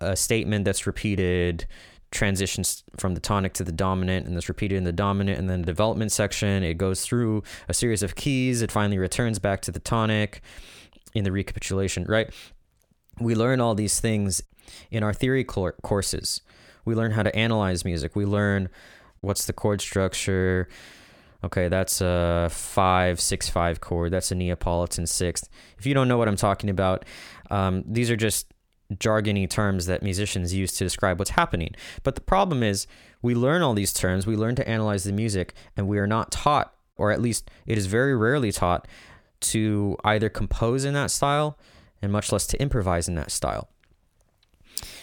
a 0.00 0.16
statement 0.16 0.64
that's 0.64 0.86
repeated, 0.86 1.66
transitions 2.14 2.84
from 2.96 3.14
the 3.14 3.20
tonic 3.20 3.52
to 3.54 3.64
the 3.64 3.72
dominant 3.72 4.26
and 4.26 4.36
that's 4.36 4.48
repeated 4.48 4.76
in 4.76 4.84
the 4.84 4.92
dominant 4.92 5.38
and 5.38 5.50
then 5.50 5.60
the 5.60 5.66
development 5.66 6.12
section. 6.12 6.62
It 6.62 6.74
goes 6.74 7.04
through 7.04 7.42
a 7.68 7.74
series 7.74 8.02
of 8.02 8.14
keys. 8.14 8.62
It 8.62 8.72
finally 8.72 8.98
returns 8.98 9.38
back 9.38 9.60
to 9.62 9.72
the 9.72 9.80
tonic 9.80 10.40
in 11.12 11.24
the 11.24 11.32
recapitulation 11.32 12.04
right? 12.08 12.32
We 13.20 13.34
learn 13.34 13.60
all 13.60 13.74
these 13.74 14.00
things 14.00 14.42
in 14.90 15.02
our 15.02 15.12
theory 15.12 15.44
courses. 15.44 16.40
We 16.84 16.94
learn 16.94 17.10
how 17.12 17.22
to 17.22 17.34
analyze 17.36 17.84
music. 17.84 18.16
We 18.16 18.24
learn 18.24 18.68
what's 19.20 19.46
the 19.46 19.52
chord 19.52 19.80
structure. 19.80 20.68
Okay 21.42 21.68
that's 21.68 22.00
a 22.00 22.48
five 22.50 23.20
six 23.20 23.48
five 23.48 23.80
chord. 23.80 24.12
That's 24.12 24.30
a 24.30 24.34
neapolitan 24.34 25.06
sixth. 25.06 25.48
If 25.78 25.84
you 25.84 25.94
don't 25.94 26.08
know 26.08 26.16
what 26.16 26.28
i'm 26.28 26.36
talking 26.36 26.70
about 26.70 27.04
um, 27.50 27.84
these 27.86 28.10
are 28.10 28.16
just 28.16 28.53
jargony 28.92 29.48
terms 29.48 29.86
that 29.86 30.02
musicians 30.02 30.54
use 30.54 30.72
to 30.72 30.84
describe 30.84 31.18
what's 31.18 31.30
happening. 31.30 31.74
But 32.02 32.14
the 32.14 32.20
problem 32.20 32.62
is, 32.62 32.86
we 33.22 33.34
learn 33.34 33.62
all 33.62 33.74
these 33.74 33.92
terms, 33.92 34.26
we 34.26 34.36
learn 34.36 34.54
to 34.56 34.68
analyze 34.68 35.04
the 35.04 35.12
music, 35.12 35.54
and 35.76 35.88
we 35.88 35.98
are 35.98 36.06
not 36.06 36.30
taught, 36.30 36.74
or 36.96 37.10
at 37.10 37.22
least 37.22 37.50
it 37.66 37.78
is 37.78 37.86
very 37.86 38.14
rarely 38.14 38.52
taught, 38.52 38.86
to 39.40 39.96
either 40.04 40.28
compose 40.28 40.84
in 40.84 40.94
that 40.94 41.10
style 41.10 41.58
and 42.02 42.12
much 42.12 42.32
less 42.32 42.46
to 42.48 42.60
improvise 42.60 43.08
in 43.08 43.14
that 43.14 43.30
style. 43.30 43.68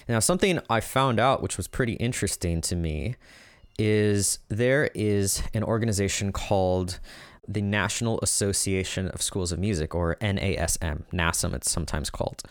Now, 0.08 0.20
something 0.20 0.60
I 0.70 0.80
found 0.80 1.20
out 1.20 1.42
which 1.42 1.58
was 1.58 1.68
pretty 1.68 1.94
interesting 1.94 2.62
to 2.62 2.76
me 2.76 3.16
is 3.80 4.40
there 4.50 4.90
is 4.94 5.42
an 5.54 5.64
organization 5.64 6.32
called 6.32 7.00
the 7.48 7.62
National 7.62 8.20
Association 8.22 9.08
of 9.10 9.22
Schools 9.22 9.52
of 9.52 9.60
Music, 9.60 9.96
or 9.96 10.16
NASM, 10.22 11.04
NASM, 11.12 11.54
it's 11.56 11.72
sometimes 11.72 12.10
called. 12.10 12.44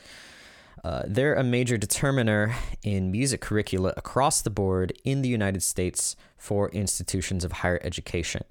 Uh, 0.83 1.03
they're 1.07 1.35
a 1.35 1.45
major 1.45 1.77
determiner 1.77 2.55
in 2.83 3.11
music 3.11 3.41
curricula 3.41 3.93
across 3.97 4.41
the 4.41 4.51
board 4.51 4.93
in 5.05 5.23
the 5.23 5.29
United 5.29 5.63
States 5.63 6.17
for 6.39 6.71
institutions 6.71 7.45
of 7.45 7.53
higher 7.53 7.81
education. 7.83 8.43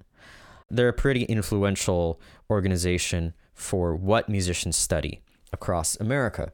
They're 0.70 0.88
a 0.88 0.92
pretty 0.92 1.24
influential 1.24 2.20
organization 2.48 3.34
for 3.52 3.96
what 3.96 4.28
musicians 4.28 4.76
study 4.76 5.20
across 5.52 5.96
America. 5.98 6.52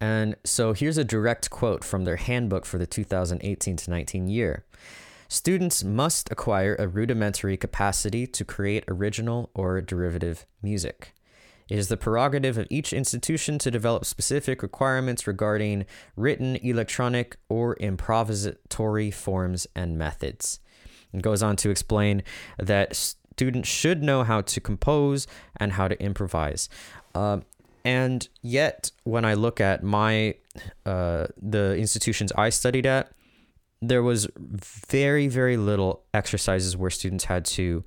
And 0.00 0.36
so 0.44 0.72
here's 0.72 0.98
a 0.98 1.04
direct 1.04 1.48
quote 1.50 1.84
from 1.84 2.04
their 2.04 2.16
handbook 2.16 2.66
for 2.66 2.78
the 2.78 2.86
2018 2.86 3.76
to 3.76 3.90
19 3.90 4.26
year. 4.26 4.64
Students 5.28 5.82
must 5.82 6.30
acquire 6.30 6.76
a 6.78 6.86
rudimentary 6.86 7.56
capacity 7.56 8.26
to 8.26 8.44
create 8.44 8.84
original 8.88 9.50
or 9.54 9.80
derivative 9.80 10.46
music. 10.62 11.12
It 11.68 11.78
is 11.78 11.88
the 11.88 11.96
prerogative 11.96 12.58
of 12.58 12.66
each 12.70 12.92
institution 12.92 13.58
to 13.58 13.70
develop 13.70 14.04
specific 14.04 14.62
requirements 14.62 15.26
regarding 15.26 15.86
written, 16.14 16.56
electronic, 16.56 17.36
or 17.48 17.74
improvisatory 17.76 19.12
forms 19.12 19.66
and 19.74 19.98
methods. 19.98 20.60
It 21.12 21.22
goes 21.22 21.42
on 21.42 21.56
to 21.56 21.70
explain 21.70 22.22
that 22.58 22.94
students 22.94 23.68
should 23.68 24.02
know 24.02 24.22
how 24.22 24.42
to 24.42 24.60
compose 24.60 25.26
and 25.56 25.72
how 25.72 25.88
to 25.88 26.00
improvise. 26.00 26.68
Uh, 27.14 27.40
and 27.84 28.28
yet, 28.42 28.90
when 29.04 29.24
I 29.24 29.34
look 29.34 29.60
at 29.60 29.82
my 29.82 30.34
uh, 30.84 31.26
the 31.40 31.76
institutions 31.76 32.32
I 32.32 32.50
studied 32.50 32.86
at, 32.86 33.12
there 33.80 34.02
was 34.02 34.26
very 34.36 35.28
very 35.28 35.56
little 35.56 36.02
exercises 36.12 36.76
where 36.76 36.90
students 36.90 37.24
had 37.24 37.44
to 37.44 37.84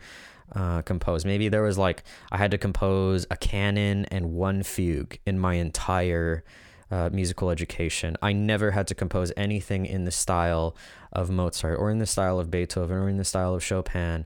uh, 0.55 0.81
compose. 0.81 1.25
Maybe 1.25 1.49
there 1.49 1.63
was 1.63 1.77
like 1.77 2.03
I 2.31 2.37
had 2.37 2.51
to 2.51 2.57
compose 2.57 3.25
a 3.29 3.37
canon 3.37 4.05
and 4.05 4.33
one 4.33 4.63
fugue 4.63 5.17
in 5.25 5.39
my 5.39 5.55
entire 5.55 6.43
uh, 6.91 7.09
musical 7.11 7.49
education. 7.49 8.15
I 8.21 8.33
never 8.33 8.71
had 8.71 8.87
to 8.87 8.95
compose 8.95 9.31
anything 9.37 9.85
in 9.85 10.05
the 10.05 10.11
style 10.11 10.75
of 11.13 11.29
Mozart 11.29 11.79
or 11.79 11.91
in 11.91 11.99
the 11.99 12.05
style 12.05 12.39
of 12.39 12.49
Beethoven 12.49 12.97
or 12.97 13.09
in 13.09 13.17
the 13.17 13.25
style 13.25 13.53
of 13.53 13.63
Chopin, 13.63 14.25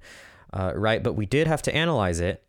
uh, 0.54 0.74
right? 0.76 1.04
But 1.04 1.14
we 1.14 1.26
did 1.26 1.48
have 1.48 1.62
to 1.64 1.76
analyze 1.76 2.20
it. 2.20 2.44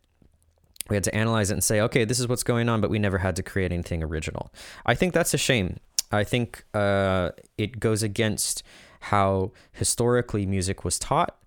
We 0.89 0.95
had 0.95 1.03
to 1.05 1.15
analyze 1.15 1.49
it 1.49 1.55
and 1.55 1.63
say, 1.63 1.81
okay, 1.81 2.05
this 2.05 2.19
is 2.19 2.27
what's 2.27 2.43
going 2.43 2.69
on, 2.69 2.79
but 2.79 2.89
we 2.89 2.99
never 2.99 3.17
had 3.17 3.35
to 3.37 3.43
create 3.43 3.71
anything 3.71 4.03
original. 4.03 4.53
I 4.85 4.93
think 4.93 5.13
that's 5.13 5.33
a 5.33 5.37
shame. 5.37 5.79
I 6.11 6.23
think 6.23 6.63
uh, 6.73 7.31
it 7.57 7.79
goes 7.79 8.03
against 8.03 8.63
how 9.01 9.51
historically 9.71 10.45
music 10.45 10.85
was 10.85 10.99
taught. 10.99 11.37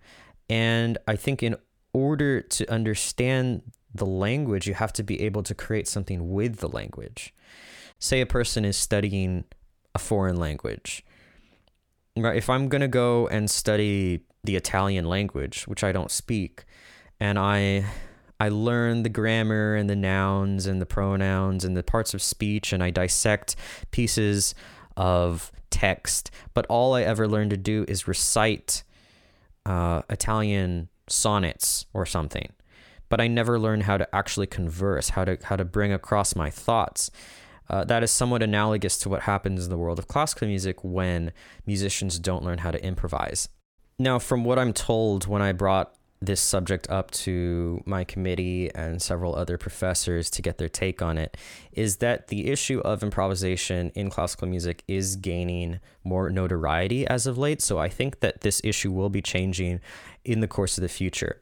And 0.50 0.98
I 1.06 1.16
think 1.16 1.42
in 1.42 1.56
order 1.92 2.40
to 2.40 2.70
understand 2.70 3.62
the 3.94 4.06
language, 4.06 4.66
you 4.66 4.74
have 4.74 4.92
to 4.94 5.02
be 5.02 5.20
able 5.22 5.42
to 5.42 5.54
create 5.54 5.88
something 5.88 6.30
with 6.30 6.58
the 6.58 6.68
language. 6.68 7.34
Say 7.98 8.20
a 8.20 8.26
person 8.26 8.64
is 8.64 8.76
studying 8.76 9.44
a 9.94 9.98
foreign 9.98 10.36
language. 10.36 11.04
Right? 12.16 12.36
If 12.36 12.50
I'm 12.50 12.68
going 12.68 12.80
to 12.80 12.88
go 12.88 13.26
and 13.28 13.50
study 13.50 14.20
the 14.44 14.56
Italian 14.56 15.06
language, 15.06 15.64
which 15.64 15.82
I 15.82 15.92
don't 15.92 16.10
speak, 16.10 16.64
and 17.20 17.38
I 17.38 17.86
I 18.40 18.50
learn 18.50 19.02
the 19.02 19.08
grammar 19.08 19.74
and 19.74 19.90
the 19.90 19.96
nouns 19.96 20.66
and 20.66 20.80
the 20.80 20.86
pronouns 20.86 21.64
and 21.64 21.76
the 21.76 21.82
parts 21.82 22.14
of 22.14 22.22
speech 22.22 22.72
and 22.72 22.82
I 22.84 22.90
dissect 22.90 23.56
pieces 23.90 24.54
of 24.96 25.50
text, 25.70 26.30
but 26.54 26.64
all 26.66 26.94
I 26.94 27.02
ever 27.02 27.26
learn 27.26 27.50
to 27.50 27.56
do 27.56 27.84
is 27.88 28.06
recite 28.06 28.84
uh, 29.66 30.02
Italian 30.08 30.88
sonnets 31.08 31.86
or 31.92 32.06
something. 32.06 32.52
But 33.08 33.20
I 33.20 33.26
never 33.26 33.58
learn 33.58 33.82
how 33.82 33.96
to 33.96 34.14
actually 34.14 34.46
converse, 34.46 35.10
how 35.10 35.24
to 35.24 35.38
how 35.42 35.56
to 35.56 35.64
bring 35.64 35.92
across 35.92 36.36
my 36.36 36.50
thoughts. 36.50 37.10
Uh, 37.70 37.84
that 37.84 38.02
is 38.02 38.10
somewhat 38.10 38.42
analogous 38.42 38.98
to 38.98 39.08
what 39.08 39.22
happens 39.22 39.64
in 39.64 39.70
the 39.70 39.76
world 39.76 39.98
of 39.98 40.08
classical 40.08 40.48
music 40.48 40.82
when 40.82 41.32
musicians 41.66 42.18
don't 42.18 42.44
learn 42.44 42.58
how 42.58 42.70
to 42.70 42.82
improvise. 42.82 43.48
Now, 43.98 44.18
from 44.18 44.44
what 44.44 44.58
I'm 44.58 44.72
told, 44.72 45.26
when 45.26 45.42
I 45.42 45.52
brought 45.52 45.94
this 46.20 46.40
subject 46.40 46.88
up 46.90 47.10
to 47.12 47.82
my 47.86 48.04
committee 48.04 48.70
and 48.74 49.00
several 49.00 49.34
other 49.34 49.56
professors 49.56 50.28
to 50.30 50.42
get 50.42 50.58
their 50.58 50.68
take 50.68 51.00
on 51.00 51.16
it 51.16 51.36
is 51.72 51.98
that 51.98 52.28
the 52.28 52.50
issue 52.50 52.80
of 52.80 53.02
improvisation 53.02 53.90
in 53.94 54.10
classical 54.10 54.48
music 54.48 54.82
is 54.88 55.16
gaining 55.16 55.78
more 56.02 56.28
notoriety 56.30 57.06
as 57.06 57.26
of 57.26 57.38
late. 57.38 57.62
So 57.62 57.78
I 57.78 57.88
think 57.88 58.20
that 58.20 58.40
this 58.40 58.60
issue 58.64 58.90
will 58.90 59.10
be 59.10 59.22
changing 59.22 59.80
in 60.24 60.40
the 60.40 60.48
course 60.48 60.76
of 60.76 60.82
the 60.82 60.88
future. 60.88 61.40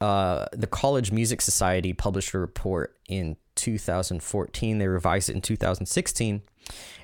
Uh, 0.00 0.46
the 0.52 0.66
College 0.66 1.12
Music 1.12 1.40
Society 1.40 1.92
published 1.92 2.34
a 2.34 2.38
report 2.38 2.96
in 3.08 3.36
2014. 3.56 4.78
They 4.78 4.86
revised 4.86 5.28
it 5.28 5.34
in 5.34 5.42
2016, 5.42 6.42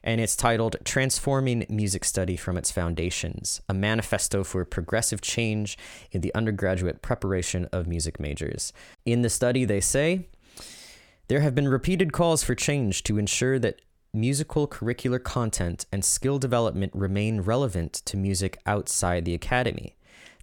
and 0.03 0.21
it's 0.21 0.37
titled 0.37 0.77
Transforming 0.85 1.67
Music 1.69 2.05
Study 2.05 2.37
from 2.37 2.57
Its 2.57 2.71
Foundations 2.71 3.61
A 3.69 3.75
Manifesto 3.75 4.45
for 4.45 4.65
Progressive 4.65 5.21
Change 5.21 5.77
in 6.11 6.21
the 6.21 6.35
Undergraduate 6.35 7.03
Preparation 7.03 7.67
of 7.73 7.87
Music 7.87 8.19
Majors. 8.19 8.73
In 9.05 9.23
the 9.23 9.31
study, 9.31 9.65
they 9.65 9.81
say, 9.81 10.29
there 11.29 11.41
have 11.41 11.55
been 11.55 11.69
repeated 11.69 12.13
calls 12.13 12.43
for 12.43 12.55
change 12.55 13.03
to 13.03 13.19
ensure 13.19 13.59
that 13.59 13.83
musical 14.15 14.67
curricular 14.67 15.23
content 15.23 15.85
and 15.93 16.03
skill 16.03 16.39
development 16.39 16.93
remain 16.95 17.43
relevant 17.43 17.93
to 17.93 18.17
music 18.17 18.59
outside 18.65 19.25
the 19.25 19.35
academy. 19.35 19.95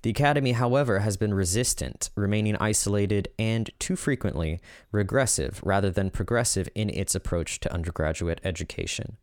The 0.05 0.11
Academy, 0.11 0.51
however, 0.51 0.99
has 0.99 1.17
been 1.17 1.33
resistant, 1.33 2.11
remaining 2.13 2.55
isolated 2.57 3.27
and, 3.39 3.71
too 3.79 3.95
frequently, 3.95 4.59
regressive 4.91 5.59
rather 5.63 5.89
than 5.89 6.11
progressive 6.11 6.69
in 6.75 6.91
its 6.91 7.15
approach 7.15 7.59
to 7.61 7.73
undergraduate 7.73 8.39
education. 8.43 9.17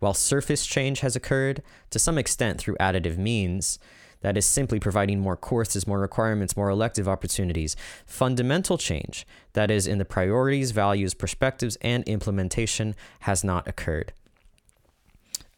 While 0.00 0.12
surface 0.12 0.66
change 0.66 1.00
has 1.00 1.16
occurred, 1.16 1.62
to 1.88 1.98
some 1.98 2.18
extent 2.18 2.58
through 2.60 2.76
additive 2.78 3.16
means, 3.16 3.78
that 4.20 4.36
is 4.36 4.44
simply 4.44 4.78
providing 4.78 5.18
more 5.18 5.34
courses, 5.34 5.86
more 5.86 5.98
requirements, 5.98 6.58
more 6.58 6.68
elective 6.68 7.08
opportunities. 7.08 7.74
Fundamental 8.04 8.76
change, 8.76 9.26
that 9.54 9.70
is 9.70 9.86
in 9.86 9.96
the 9.96 10.04
priorities, 10.04 10.72
values, 10.72 11.14
perspectives, 11.14 11.78
and 11.80 12.04
implementation, 12.04 12.94
has 13.20 13.42
not 13.42 13.66
occurred. 13.66 14.12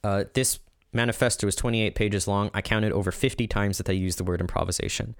Uh, 0.04 0.26
this 0.34 0.60
manifesto 0.92 1.46
is 1.46 1.54
28 1.56 1.94
pages 1.94 2.26
long. 2.26 2.50
I 2.54 2.62
counted 2.62 2.92
over 2.92 3.10
50 3.10 3.46
times 3.46 3.78
that 3.78 3.86
they 3.86 3.94
used 3.94 4.18
the 4.18 4.24
word 4.24 4.40
improvisation. 4.40 5.14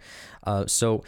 Uh, 0.44 0.66
so 0.66 1.04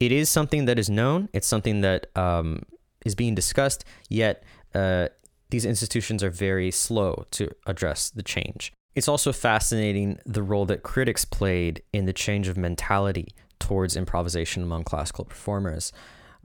it 0.00 0.12
is 0.12 0.28
something 0.28 0.64
that 0.66 0.78
is 0.78 0.90
known. 0.90 1.28
It's 1.32 1.46
something 1.46 1.80
that 1.82 2.06
um, 2.16 2.62
is 3.04 3.14
being 3.14 3.34
discussed, 3.34 3.84
yet 4.08 4.44
uh, 4.74 5.08
these 5.50 5.64
institutions 5.64 6.22
are 6.22 6.30
very 6.30 6.70
slow 6.70 7.26
to 7.32 7.50
address 7.66 8.10
the 8.10 8.22
change. 8.22 8.72
It's 8.94 9.08
also 9.08 9.32
fascinating 9.32 10.18
the 10.26 10.42
role 10.42 10.66
that 10.66 10.82
critics 10.82 11.24
played 11.24 11.82
in 11.92 12.04
the 12.04 12.12
change 12.12 12.48
of 12.48 12.56
mentality 12.56 13.28
towards 13.58 13.96
improvisation 13.96 14.62
among 14.62 14.84
classical 14.84 15.24
performers. 15.24 15.92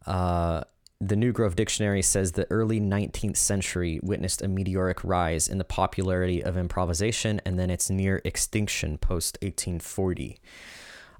Uh, 0.05 0.63
the 0.99 1.15
New 1.15 1.31
Grove 1.31 1.55
Dictionary 1.55 2.01
says 2.01 2.31
the 2.31 2.49
early 2.49 2.81
19th 2.81 3.37
century 3.37 3.99
witnessed 4.01 4.41
a 4.41 4.47
meteoric 4.47 5.03
rise 5.03 5.47
in 5.47 5.59
the 5.59 5.63
popularity 5.63 6.43
of 6.43 6.57
improvisation 6.57 7.39
and 7.45 7.59
then 7.59 7.69
its 7.69 7.89
near 7.89 8.19
extinction 8.25 8.97
post 8.97 9.37
1840. 9.41 10.39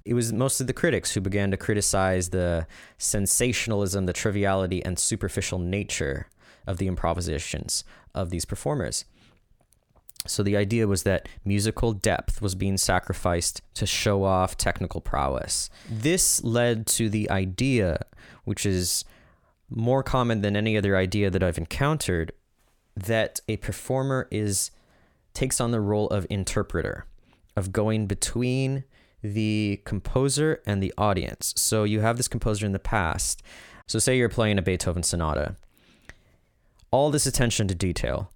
It 0.04 0.14
was 0.14 0.32
mostly 0.32 0.66
the 0.66 0.72
critics 0.72 1.12
who 1.12 1.20
began 1.20 1.50
to 1.52 1.56
criticize 1.56 2.30
the 2.30 2.66
sensationalism, 2.96 4.06
the 4.06 4.12
triviality, 4.12 4.84
and 4.84 4.98
superficial 4.98 5.58
nature 5.58 6.28
of 6.66 6.78
the 6.78 6.88
improvisations 6.88 7.84
of 8.14 8.30
these 8.30 8.44
performers. 8.44 9.04
So 10.26 10.42
the 10.42 10.56
idea 10.56 10.88
was 10.88 11.04
that 11.04 11.28
musical 11.44 11.92
depth 11.92 12.42
was 12.42 12.54
being 12.54 12.78
sacrificed 12.78 13.62
to 13.74 13.86
show 13.86 14.24
off 14.24 14.56
technical 14.56 15.00
prowess. 15.00 15.70
This 15.88 16.42
led 16.42 16.86
to 16.88 17.08
the 17.08 17.30
idea, 17.30 18.04
which 18.44 18.66
is 18.66 19.04
more 19.70 20.02
common 20.02 20.40
than 20.40 20.56
any 20.56 20.76
other 20.76 20.96
idea 20.96 21.30
that 21.30 21.42
I've 21.42 21.58
encountered 21.58 22.32
that 22.96 23.40
a 23.48 23.56
performer 23.58 24.26
is 24.30 24.70
takes 25.34 25.60
on 25.60 25.70
the 25.70 25.80
role 25.80 26.08
of 26.08 26.26
interpreter, 26.30 27.04
of 27.56 27.72
going 27.72 28.06
between 28.06 28.84
the 29.22 29.80
composer 29.84 30.60
and 30.66 30.82
the 30.82 30.92
audience. 30.96 31.52
So 31.56 31.84
you 31.84 32.00
have 32.00 32.16
this 32.16 32.28
composer 32.28 32.66
in 32.66 32.72
the 32.72 32.78
past. 32.78 33.42
So 33.86 33.98
say 33.98 34.16
you're 34.16 34.28
playing 34.28 34.58
a 34.58 34.62
Beethoven 34.62 35.02
sonata. 35.02 35.56
All 36.90 37.10
this 37.10 37.26
attention 37.26 37.68
to 37.68 37.74
detail, 37.74 38.32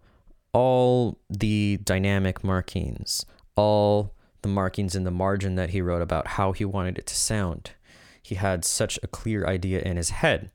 all 0.52 1.18
the 1.30 1.78
dynamic 1.82 2.44
markings, 2.44 3.24
all 3.56 4.14
the 4.42 4.48
markings 4.48 4.94
in 4.94 5.04
the 5.04 5.10
margin 5.10 5.54
that 5.54 5.70
he 5.70 5.80
wrote 5.80 6.02
about 6.02 6.26
how 6.26 6.52
he 6.52 6.64
wanted 6.64 6.98
it 6.98 7.06
to 7.06 7.14
sound. 7.14 7.70
He 8.22 8.34
had 8.34 8.64
such 8.64 8.98
a 9.02 9.06
clear 9.06 9.46
idea 9.46 9.80
in 9.80 9.96
his 9.96 10.10
head. 10.10 10.50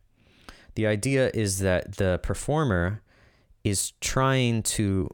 The 0.78 0.86
idea 0.86 1.32
is 1.34 1.58
that 1.58 1.94
the 1.94 2.20
performer 2.22 3.02
is 3.64 3.94
trying 4.00 4.62
to, 4.78 5.10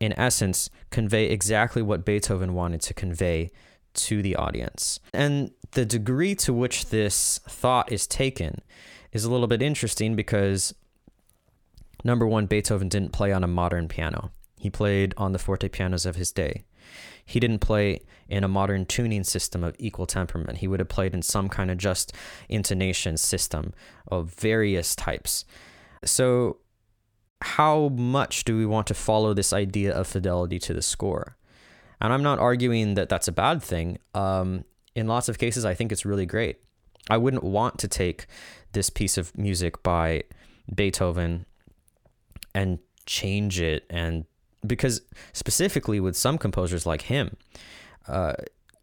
in 0.00 0.14
essence, 0.14 0.70
convey 0.88 1.26
exactly 1.26 1.82
what 1.82 2.06
Beethoven 2.06 2.54
wanted 2.54 2.80
to 2.80 2.94
convey 2.94 3.50
to 3.92 4.22
the 4.22 4.36
audience. 4.36 4.98
And 5.12 5.50
the 5.72 5.84
degree 5.84 6.34
to 6.36 6.54
which 6.54 6.86
this 6.86 7.40
thought 7.46 7.92
is 7.92 8.06
taken 8.06 8.62
is 9.12 9.26
a 9.26 9.30
little 9.30 9.48
bit 9.48 9.60
interesting 9.60 10.16
because, 10.16 10.74
number 12.02 12.26
one, 12.26 12.46
Beethoven 12.46 12.88
didn't 12.88 13.12
play 13.12 13.32
on 13.32 13.44
a 13.44 13.46
modern 13.46 13.86
piano, 13.86 14.32
he 14.56 14.70
played 14.70 15.12
on 15.18 15.32
the 15.32 15.38
forte 15.38 15.68
pianos 15.68 16.06
of 16.06 16.16
his 16.16 16.32
day. 16.32 16.64
He 17.24 17.40
didn't 17.40 17.60
play 17.60 18.00
in 18.28 18.44
a 18.44 18.48
modern 18.48 18.86
tuning 18.86 19.24
system 19.24 19.62
of 19.64 19.74
equal 19.78 20.06
temperament. 20.06 20.58
He 20.58 20.68
would 20.68 20.80
have 20.80 20.88
played 20.88 21.14
in 21.14 21.22
some 21.22 21.48
kind 21.48 21.70
of 21.70 21.78
just 21.78 22.12
intonation 22.48 23.16
system 23.16 23.72
of 24.08 24.34
various 24.34 24.94
types. 24.94 25.44
So, 26.04 26.58
how 27.42 27.88
much 27.88 28.44
do 28.44 28.56
we 28.56 28.66
want 28.66 28.86
to 28.88 28.94
follow 28.94 29.32
this 29.32 29.52
idea 29.52 29.92
of 29.92 30.06
fidelity 30.06 30.58
to 30.58 30.74
the 30.74 30.82
score? 30.82 31.36
And 32.00 32.12
I'm 32.12 32.22
not 32.22 32.38
arguing 32.38 32.94
that 32.94 33.08
that's 33.08 33.28
a 33.28 33.32
bad 33.32 33.62
thing. 33.62 33.98
Um, 34.14 34.64
in 34.94 35.06
lots 35.06 35.28
of 35.28 35.38
cases, 35.38 35.64
I 35.64 35.74
think 35.74 35.92
it's 35.92 36.04
really 36.04 36.26
great. 36.26 36.58
I 37.08 37.16
wouldn't 37.16 37.44
want 37.44 37.78
to 37.78 37.88
take 37.88 38.26
this 38.72 38.90
piece 38.90 39.16
of 39.16 39.36
music 39.36 39.82
by 39.82 40.24
Beethoven 40.72 41.46
and 42.54 42.78
change 43.06 43.60
it 43.60 43.84
and 43.90 44.24
because 44.66 45.02
specifically 45.32 46.00
with 46.00 46.16
some 46.16 46.38
composers 46.38 46.86
like 46.86 47.02
him, 47.02 47.36
uh, 48.08 48.34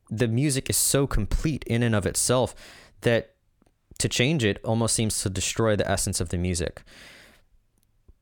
the 0.09 0.27
music 0.27 0.69
is 0.69 0.77
so 0.77 1.05
complete 1.05 1.63
in 1.65 1.83
and 1.83 1.95
of 1.95 2.05
itself 2.05 2.55
that 3.01 3.33
to 3.99 4.07
change 4.07 4.43
it 4.43 4.59
almost 4.63 4.95
seems 4.95 5.21
to 5.21 5.29
destroy 5.29 5.75
the 5.75 5.89
essence 5.89 6.21
of 6.21 6.29
the 6.29 6.37
music. 6.37 6.83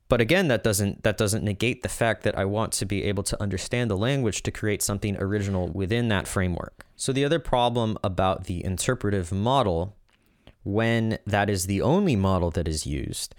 But 0.07 0.21
again, 0.21 0.47
that 0.49 0.63
doesn't 0.63 1.03
that 1.03 1.17
doesn't 1.17 1.43
negate 1.43 1.81
the 1.81 1.89
fact 1.89 2.23
that 2.23 2.37
I 2.37 2.45
want 2.45 2.71
to 2.73 2.85
be 2.85 3.03
able 3.03 3.23
to 3.23 3.41
understand 3.41 3.89
the 3.89 3.97
language 3.97 4.43
to 4.43 4.51
create 4.51 4.83
something 4.83 5.17
original 5.17 5.67
within 5.69 6.09
that 6.09 6.27
framework. 6.27 6.85
So 6.95 7.11
the 7.11 7.25
other 7.25 7.39
problem 7.39 7.97
about 8.03 8.45
the 8.45 8.63
interpretive 8.63 9.31
model 9.31 9.95
when 10.63 11.17
that 11.25 11.49
is 11.49 11.65
the 11.65 11.81
only 11.81 12.15
model 12.15 12.51
that 12.51 12.67
is 12.67 12.85
used 12.85 13.33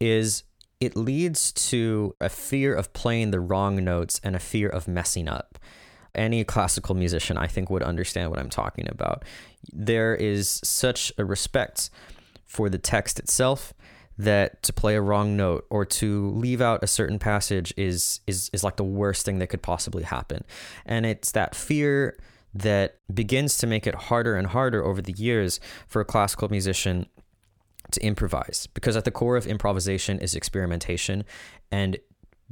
is 0.00 0.44
it 0.80 0.96
leads 0.96 1.52
to 1.52 2.16
a 2.20 2.28
fear 2.28 2.74
of 2.74 2.92
playing 2.94 3.30
the 3.30 3.40
wrong 3.40 3.84
notes 3.84 4.20
and 4.24 4.34
a 4.34 4.40
fear 4.40 4.68
of 4.68 4.88
messing 4.88 5.28
up. 5.28 5.58
Any 6.14 6.42
classical 6.42 6.94
musician, 6.94 7.36
I 7.36 7.46
think, 7.46 7.70
would 7.70 7.82
understand 7.82 8.30
what 8.30 8.40
I'm 8.40 8.50
talking 8.50 8.88
about. 8.88 9.24
There 9.72 10.14
is 10.14 10.60
such 10.64 11.12
a 11.18 11.24
respect 11.24 11.90
for 12.46 12.68
the 12.68 12.78
text 12.78 13.18
itself 13.18 13.72
that 14.18 14.62
to 14.62 14.72
play 14.72 14.96
a 14.96 15.00
wrong 15.00 15.36
note 15.36 15.66
or 15.70 15.84
to 15.84 16.30
leave 16.30 16.60
out 16.60 16.82
a 16.82 16.86
certain 16.86 17.18
passage 17.18 17.72
is 17.76 18.20
is 18.26 18.50
is 18.52 18.62
like 18.62 18.76
the 18.76 18.84
worst 18.84 19.24
thing 19.24 19.38
that 19.38 19.46
could 19.46 19.62
possibly 19.62 20.02
happen. 20.02 20.44
And 20.84 21.06
it's 21.06 21.32
that 21.32 21.54
fear 21.54 22.18
that 22.52 22.96
begins 23.12 23.56
to 23.58 23.66
make 23.66 23.86
it 23.86 23.94
harder 23.94 24.34
and 24.34 24.48
harder 24.48 24.84
over 24.84 25.00
the 25.00 25.12
years 25.12 25.60
for 25.86 26.00
a 26.00 26.04
classical 26.04 26.48
musician 26.48 27.06
to 27.92 28.04
improvise 28.04 28.68
because 28.74 28.96
at 28.96 29.04
the 29.04 29.10
core 29.10 29.36
of 29.36 29.46
improvisation 29.46 30.18
is 30.18 30.34
experimentation 30.34 31.24
and 31.70 31.98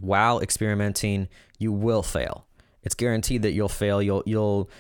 while 0.01 0.41
experimenting 0.41 1.29
you 1.59 1.73
will 1.73 2.03
fail. 2.03 2.47
It's 2.83 2.95
guaranteed 2.95 3.43
that 3.43 3.53
you'll 3.53 3.69
fail. 3.69 4.03
You'll 4.03 4.23
you'll 4.27 4.71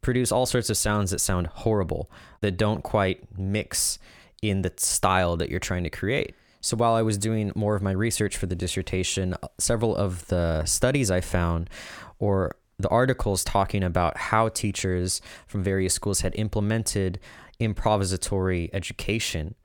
produce 0.00 0.30
all 0.30 0.46
sorts 0.46 0.70
of 0.70 0.76
sounds 0.76 1.10
that 1.10 1.18
sound 1.18 1.48
horrible 1.48 2.10
that 2.40 2.56
don't 2.56 2.82
quite 2.82 3.36
mix 3.36 3.98
in 4.42 4.62
the 4.62 4.72
style 4.76 5.36
that 5.36 5.50
you're 5.50 5.58
trying 5.58 5.82
to 5.84 5.90
create. 5.90 6.34
So 6.60 6.76
while 6.76 6.94
I 6.94 7.02
was 7.02 7.18
doing 7.18 7.52
more 7.54 7.74
of 7.74 7.82
my 7.82 7.92
research 7.92 8.36
for 8.36 8.46
the 8.46 8.54
dissertation 8.54 9.34
several 9.58 9.96
of 9.96 10.26
the 10.28 10.64
studies 10.64 11.10
I 11.10 11.20
found 11.20 11.70
or 12.18 12.56
the 12.78 12.88
articles 12.88 13.42
talking 13.42 13.82
about 13.82 14.16
how 14.16 14.48
teachers 14.48 15.20
from 15.46 15.62
various 15.64 15.94
schools 15.94 16.20
had 16.20 16.34
implemented 16.36 17.18
improvisatory 17.60 18.70
education 18.72 19.56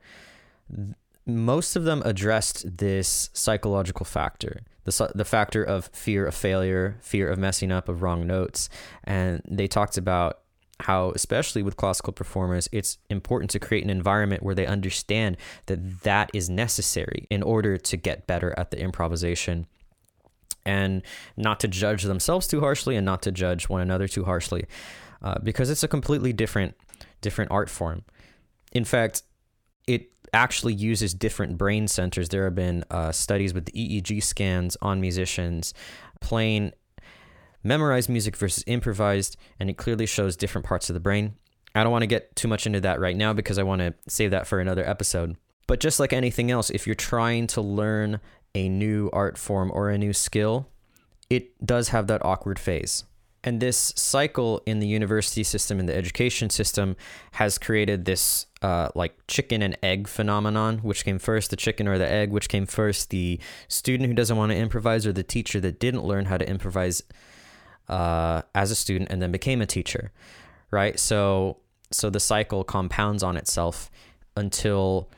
most 1.26 1.76
of 1.76 1.84
them 1.86 2.02
addressed 2.06 2.78
this 2.78 3.30
psychological 3.34 4.06
factor 4.06 4.62
the, 4.84 5.12
the 5.16 5.26
factor 5.26 5.64
of 5.64 5.90
fear 5.94 6.26
of 6.26 6.36
failure 6.36 6.98
fear 7.02 7.30
of 7.30 7.40
messing 7.40 7.72
up 7.72 7.88
of 7.88 8.02
wrong 8.02 8.28
notes. 8.28 8.70
And 9.04 9.42
they 9.50 9.68
talked 9.68 9.98
about 9.98 10.40
how 10.82 11.12
especially 11.12 11.64
with 11.64 11.78
classical 11.78 12.12
performers 12.12 12.68
it's 12.72 12.98
important 13.10 13.50
to 13.52 13.60
create 13.60 13.84
an 13.84 13.90
environment 13.90 14.44
where 14.44 14.56
they 14.56 14.66
understand 14.66 15.38
that 15.68 16.02
that 16.02 16.30
is 16.34 16.50
necessary 16.50 17.28
in 17.30 17.42
order 17.42 17.78
to 17.78 17.96
get 17.96 18.28
better 18.28 18.54
at 18.58 18.72
the 18.72 18.80
improvisation. 18.80 19.68
And 20.66 21.02
not 21.36 21.60
to 21.62 21.68
judge 21.68 22.04
themselves 22.04 22.48
too 22.48 22.62
harshly 22.62 22.96
and 22.96 23.06
not 23.06 23.22
to 23.24 23.32
judge 23.32 23.68
one 23.68 23.82
another 23.82 24.08
too 24.08 24.24
harshly 24.24 24.66
uh, 25.22 25.36
because 25.44 25.70
it's 25.70 25.84
a 25.84 25.88
completely 25.88 26.34
different 26.34 26.76
different 27.22 27.52
art 27.52 27.70
form. 27.70 28.04
In 28.74 28.84
fact 28.84 29.24
it 29.88 30.13
actually 30.34 30.74
uses 30.74 31.14
different 31.14 31.58
brain 31.58 31.88
centers. 31.88 32.30
There 32.30 32.46
have 32.46 32.56
been 32.56 32.84
uh, 32.90 33.12
studies 33.12 33.54
with 33.54 33.66
the 33.66 33.72
EEG 33.72 34.24
scans 34.24 34.76
on 34.82 35.00
musicians 35.00 35.74
playing 36.20 36.72
memorized 37.64 38.10
music 38.10 38.36
versus 38.36 38.64
improvised, 38.68 39.38
and 39.60 39.70
it 39.70 39.78
clearly 39.78 40.06
shows 40.06 40.36
different 40.36 40.66
parts 40.66 40.90
of 40.90 40.94
the 40.94 41.00
brain. 41.00 41.36
I 41.76 41.84
don't 41.84 41.92
want 41.92 42.04
to 42.04 42.08
get 42.08 42.36
too 42.36 42.48
much 42.48 42.68
into 42.68 42.82
that 42.82 43.00
right 43.00 43.16
now 43.16 43.34
because 43.34 43.58
I 43.58 43.64
want 43.64 43.80
to 43.82 43.94
save 44.08 44.32
that 44.32 44.48
for 44.48 44.60
another 44.60 44.88
episode. 44.88 45.38
But 45.66 45.80
just 45.80 46.00
like 46.00 46.14
anything 46.14 46.52
else, 46.52 46.70
if 46.70 46.86
you're 46.86 46.96
trying 46.96 47.48
to 47.48 47.62
learn 47.62 48.20
a 48.54 48.70
new 48.70 49.10
art 49.12 49.38
form 49.38 49.72
or 49.74 49.90
a 49.90 49.98
new 49.98 50.14
skill, 50.14 50.68
it 51.30 51.66
does 51.66 51.90
have 51.90 52.08
that 52.08 52.24
awkward 52.24 52.60
phase. 52.60 53.06
And 53.44 53.60
this 53.60 53.92
cycle 53.98 54.62
in 54.66 54.80
the 54.80 54.88
university 54.88 55.44
system, 55.44 55.80
in 55.80 55.86
the 55.86 55.96
education 55.96 56.50
system, 56.50 56.96
has 57.34 57.58
created 57.58 58.06
this 58.06 58.46
uh, 58.62 58.88
like 58.96 59.16
chicken 59.28 59.62
and 59.62 59.78
egg 59.84 60.08
phenomenon. 60.08 60.78
Which 60.78 61.04
came 61.04 61.20
first, 61.20 61.50
the 61.50 61.58
chicken 61.58 61.88
or 61.88 61.98
the 61.98 62.10
egg? 62.10 62.32
Which 62.32 62.48
came 62.48 62.66
first, 62.66 63.10
the 63.10 63.40
student 63.68 64.08
who 64.08 64.14
doesn't 64.14 64.38
want 64.38 64.52
to 64.52 64.58
improvise 64.58 65.06
or 65.06 65.12
the 65.12 65.24
teacher 65.24 65.60
that 65.60 65.80
didn't 65.80 66.06
learn 66.06 66.26
how 66.26 66.38
to 66.38 66.48
improvise 66.48 67.04
uh, 67.90 68.44
as 68.56 68.72
a 68.72 68.76
student 68.76 69.12
and 69.12 69.22
then 69.22 69.32
became 69.32 69.62
a 69.62 69.66
teacher, 69.66 70.12
right? 70.72 70.98
So, 70.98 71.58
so 71.92 72.10
the 72.10 72.22
cycle 72.22 72.64
compounds 72.64 73.24
on 73.24 73.36
itself 73.36 73.92
until 74.38 75.10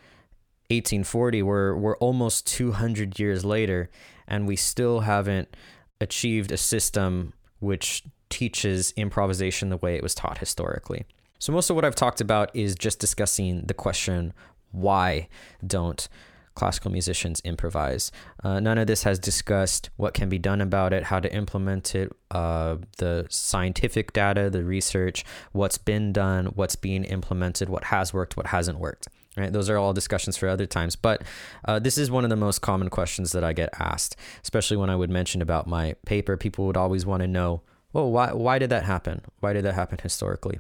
1840. 0.72 1.44
We're 1.44 1.76
we're 1.76 1.98
almost 1.98 2.48
200 2.48 3.20
years 3.20 3.46
later, 3.46 3.92
and 4.28 4.48
we 4.48 4.56
still 4.56 5.02
haven't 5.02 5.56
achieved 6.02 6.52
a 6.52 6.58
system 6.58 7.34
which 7.60 8.04
teaches 8.30 8.94
improvisation 8.96 9.70
the 9.70 9.78
way 9.78 9.96
it 9.96 10.04
was 10.04 10.16
taught 10.16 10.40
historically. 10.40 11.06
So, 11.40 11.52
most 11.52 11.70
of 11.70 11.76
what 11.76 11.86
I've 11.86 11.96
talked 11.96 12.22
about 12.22 12.56
is 12.56 12.76
just 12.76 13.00
discussing 13.00 13.62
the 13.66 13.74
question 13.74 14.34
why 14.72 15.28
don't 15.66 16.08
classical 16.56 16.90
musicians 16.92 17.42
improvise? 17.42 18.12
Uh, 18.44 18.60
none 18.60 18.78
of 18.78 18.88
this 18.88 19.04
has 19.04 19.20
discussed 19.20 19.90
what 19.98 20.14
can 20.14 20.30
be 20.30 20.40
done 20.40 20.62
about 20.62 20.94
it, 20.94 21.04
how 21.04 21.20
to 21.20 21.34
implement 21.34 21.94
it, 21.94 22.12
uh, 22.32 22.78
the 22.98 23.28
scientific 23.30 24.14
data, 24.14 24.50
the 24.50 24.64
research, 24.64 25.26
what's 25.52 25.78
been 25.78 26.14
done, 26.14 26.48
what's 26.48 26.76
being 26.76 27.04
implemented, 27.04 27.70
what 27.70 27.86
has 27.86 28.14
worked, 28.14 28.38
what 28.38 28.48
hasn't 28.48 28.80
worked. 28.80 29.08
Right, 29.38 29.52
those 29.52 29.70
are 29.70 29.78
all 29.78 29.92
discussions 29.92 30.38
for 30.38 30.48
other 30.48 30.66
times. 30.66 30.96
But 30.96 31.22
uh, 31.66 31.78
this 31.80 31.98
is 31.98 32.10
one 32.10 32.24
of 32.24 32.30
the 32.30 32.38
most 32.38 32.60
common 32.60 32.90
questions 32.90 33.34
that 33.34 33.44
I 33.44 33.52
get 33.52 33.70
asked, 33.78 34.16
especially 34.42 34.78
when 34.78 34.90
I 34.90 34.96
would 34.96 35.10
mention 35.10 35.42
about 35.42 35.68
my 35.68 35.96
paper. 36.06 36.38
People 36.38 36.66
would 36.68 36.78
always 36.78 37.06
want 37.06 37.22
to 37.22 37.28
know 37.28 37.62
well, 37.96 38.12
why 38.12 38.34
why 38.34 38.60
did 38.60 38.70
that 38.72 38.84
happen? 38.84 39.22
Why 39.40 39.54
did 39.54 39.64
that 39.64 39.74
happen 39.74 40.00
historically? 40.04 40.60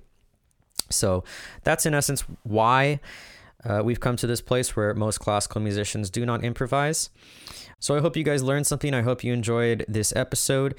So 0.90 1.26
that's 1.64 1.86
in 1.86 1.94
essence 1.94 2.24
why 2.44 3.02
uh, 3.66 3.82
we've 3.84 4.00
come 4.00 4.16
to 4.18 4.28
this 4.28 4.40
place 4.40 4.74
where 4.76 4.94
most 4.94 5.20
classical 5.20 5.60
musicians 5.60 6.10
do 6.10 6.26
not 6.26 6.46
improvise. 6.46 7.10
So 7.80 7.98
I 7.98 8.00
hope 8.00 8.16
you 8.16 8.24
guys 8.24 8.42
learned 8.42 8.68
something. 8.68 8.94
I 8.94 9.02
hope 9.02 9.22
you 9.22 9.34
enjoyed 9.34 9.84
this 9.90 10.16
episode. 10.16 10.76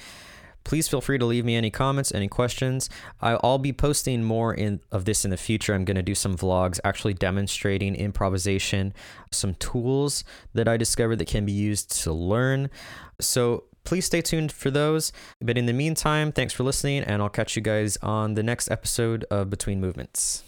Please 0.64 0.88
feel 0.88 1.02
free 1.02 1.18
to 1.18 1.26
leave 1.26 1.44
me 1.44 1.56
any 1.56 1.70
comments, 1.70 2.10
any 2.14 2.26
questions. 2.26 2.88
I'll 3.20 3.58
be 3.58 3.74
posting 3.74 4.24
more 4.24 4.54
in 4.54 4.80
of 4.90 5.04
this 5.04 5.26
in 5.26 5.30
the 5.30 5.36
future. 5.36 5.74
I'm 5.74 5.84
going 5.84 5.96
to 5.96 6.02
do 6.02 6.14
some 6.14 6.36
vlogs 6.38 6.80
actually 6.84 7.14
demonstrating 7.14 7.94
improvisation, 7.94 8.94
some 9.30 9.54
tools 9.56 10.24
that 10.54 10.68
I 10.68 10.78
discovered 10.78 11.16
that 11.16 11.28
can 11.28 11.44
be 11.44 11.52
used 11.52 12.02
to 12.02 12.12
learn. 12.14 12.70
So 13.20 13.64
please 13.86 14.04
stay 14.04 14.20
tuned 14.20 14.52
for 14.52 14.70
those. 14.70 15.12
But 15.40 15.56
in 15.56 15.66
the 15.66 15.72
meantime, 15.72 16.32
thanks 16.32 16.52
for 16.52 16.64
listening, 16.64 17.04
and 17.04 17.22
I'll 17.22 17.28
catch 17.30 17.56
you 17.56 17.62
guys 17.62 17.96
on 18.02 18.34
the 18.34 18.42
next 18.42 18.70
episode 18.70 19.24
of 19.30 19.48
Between 19.48 19.80
Movements. 19.80 20.42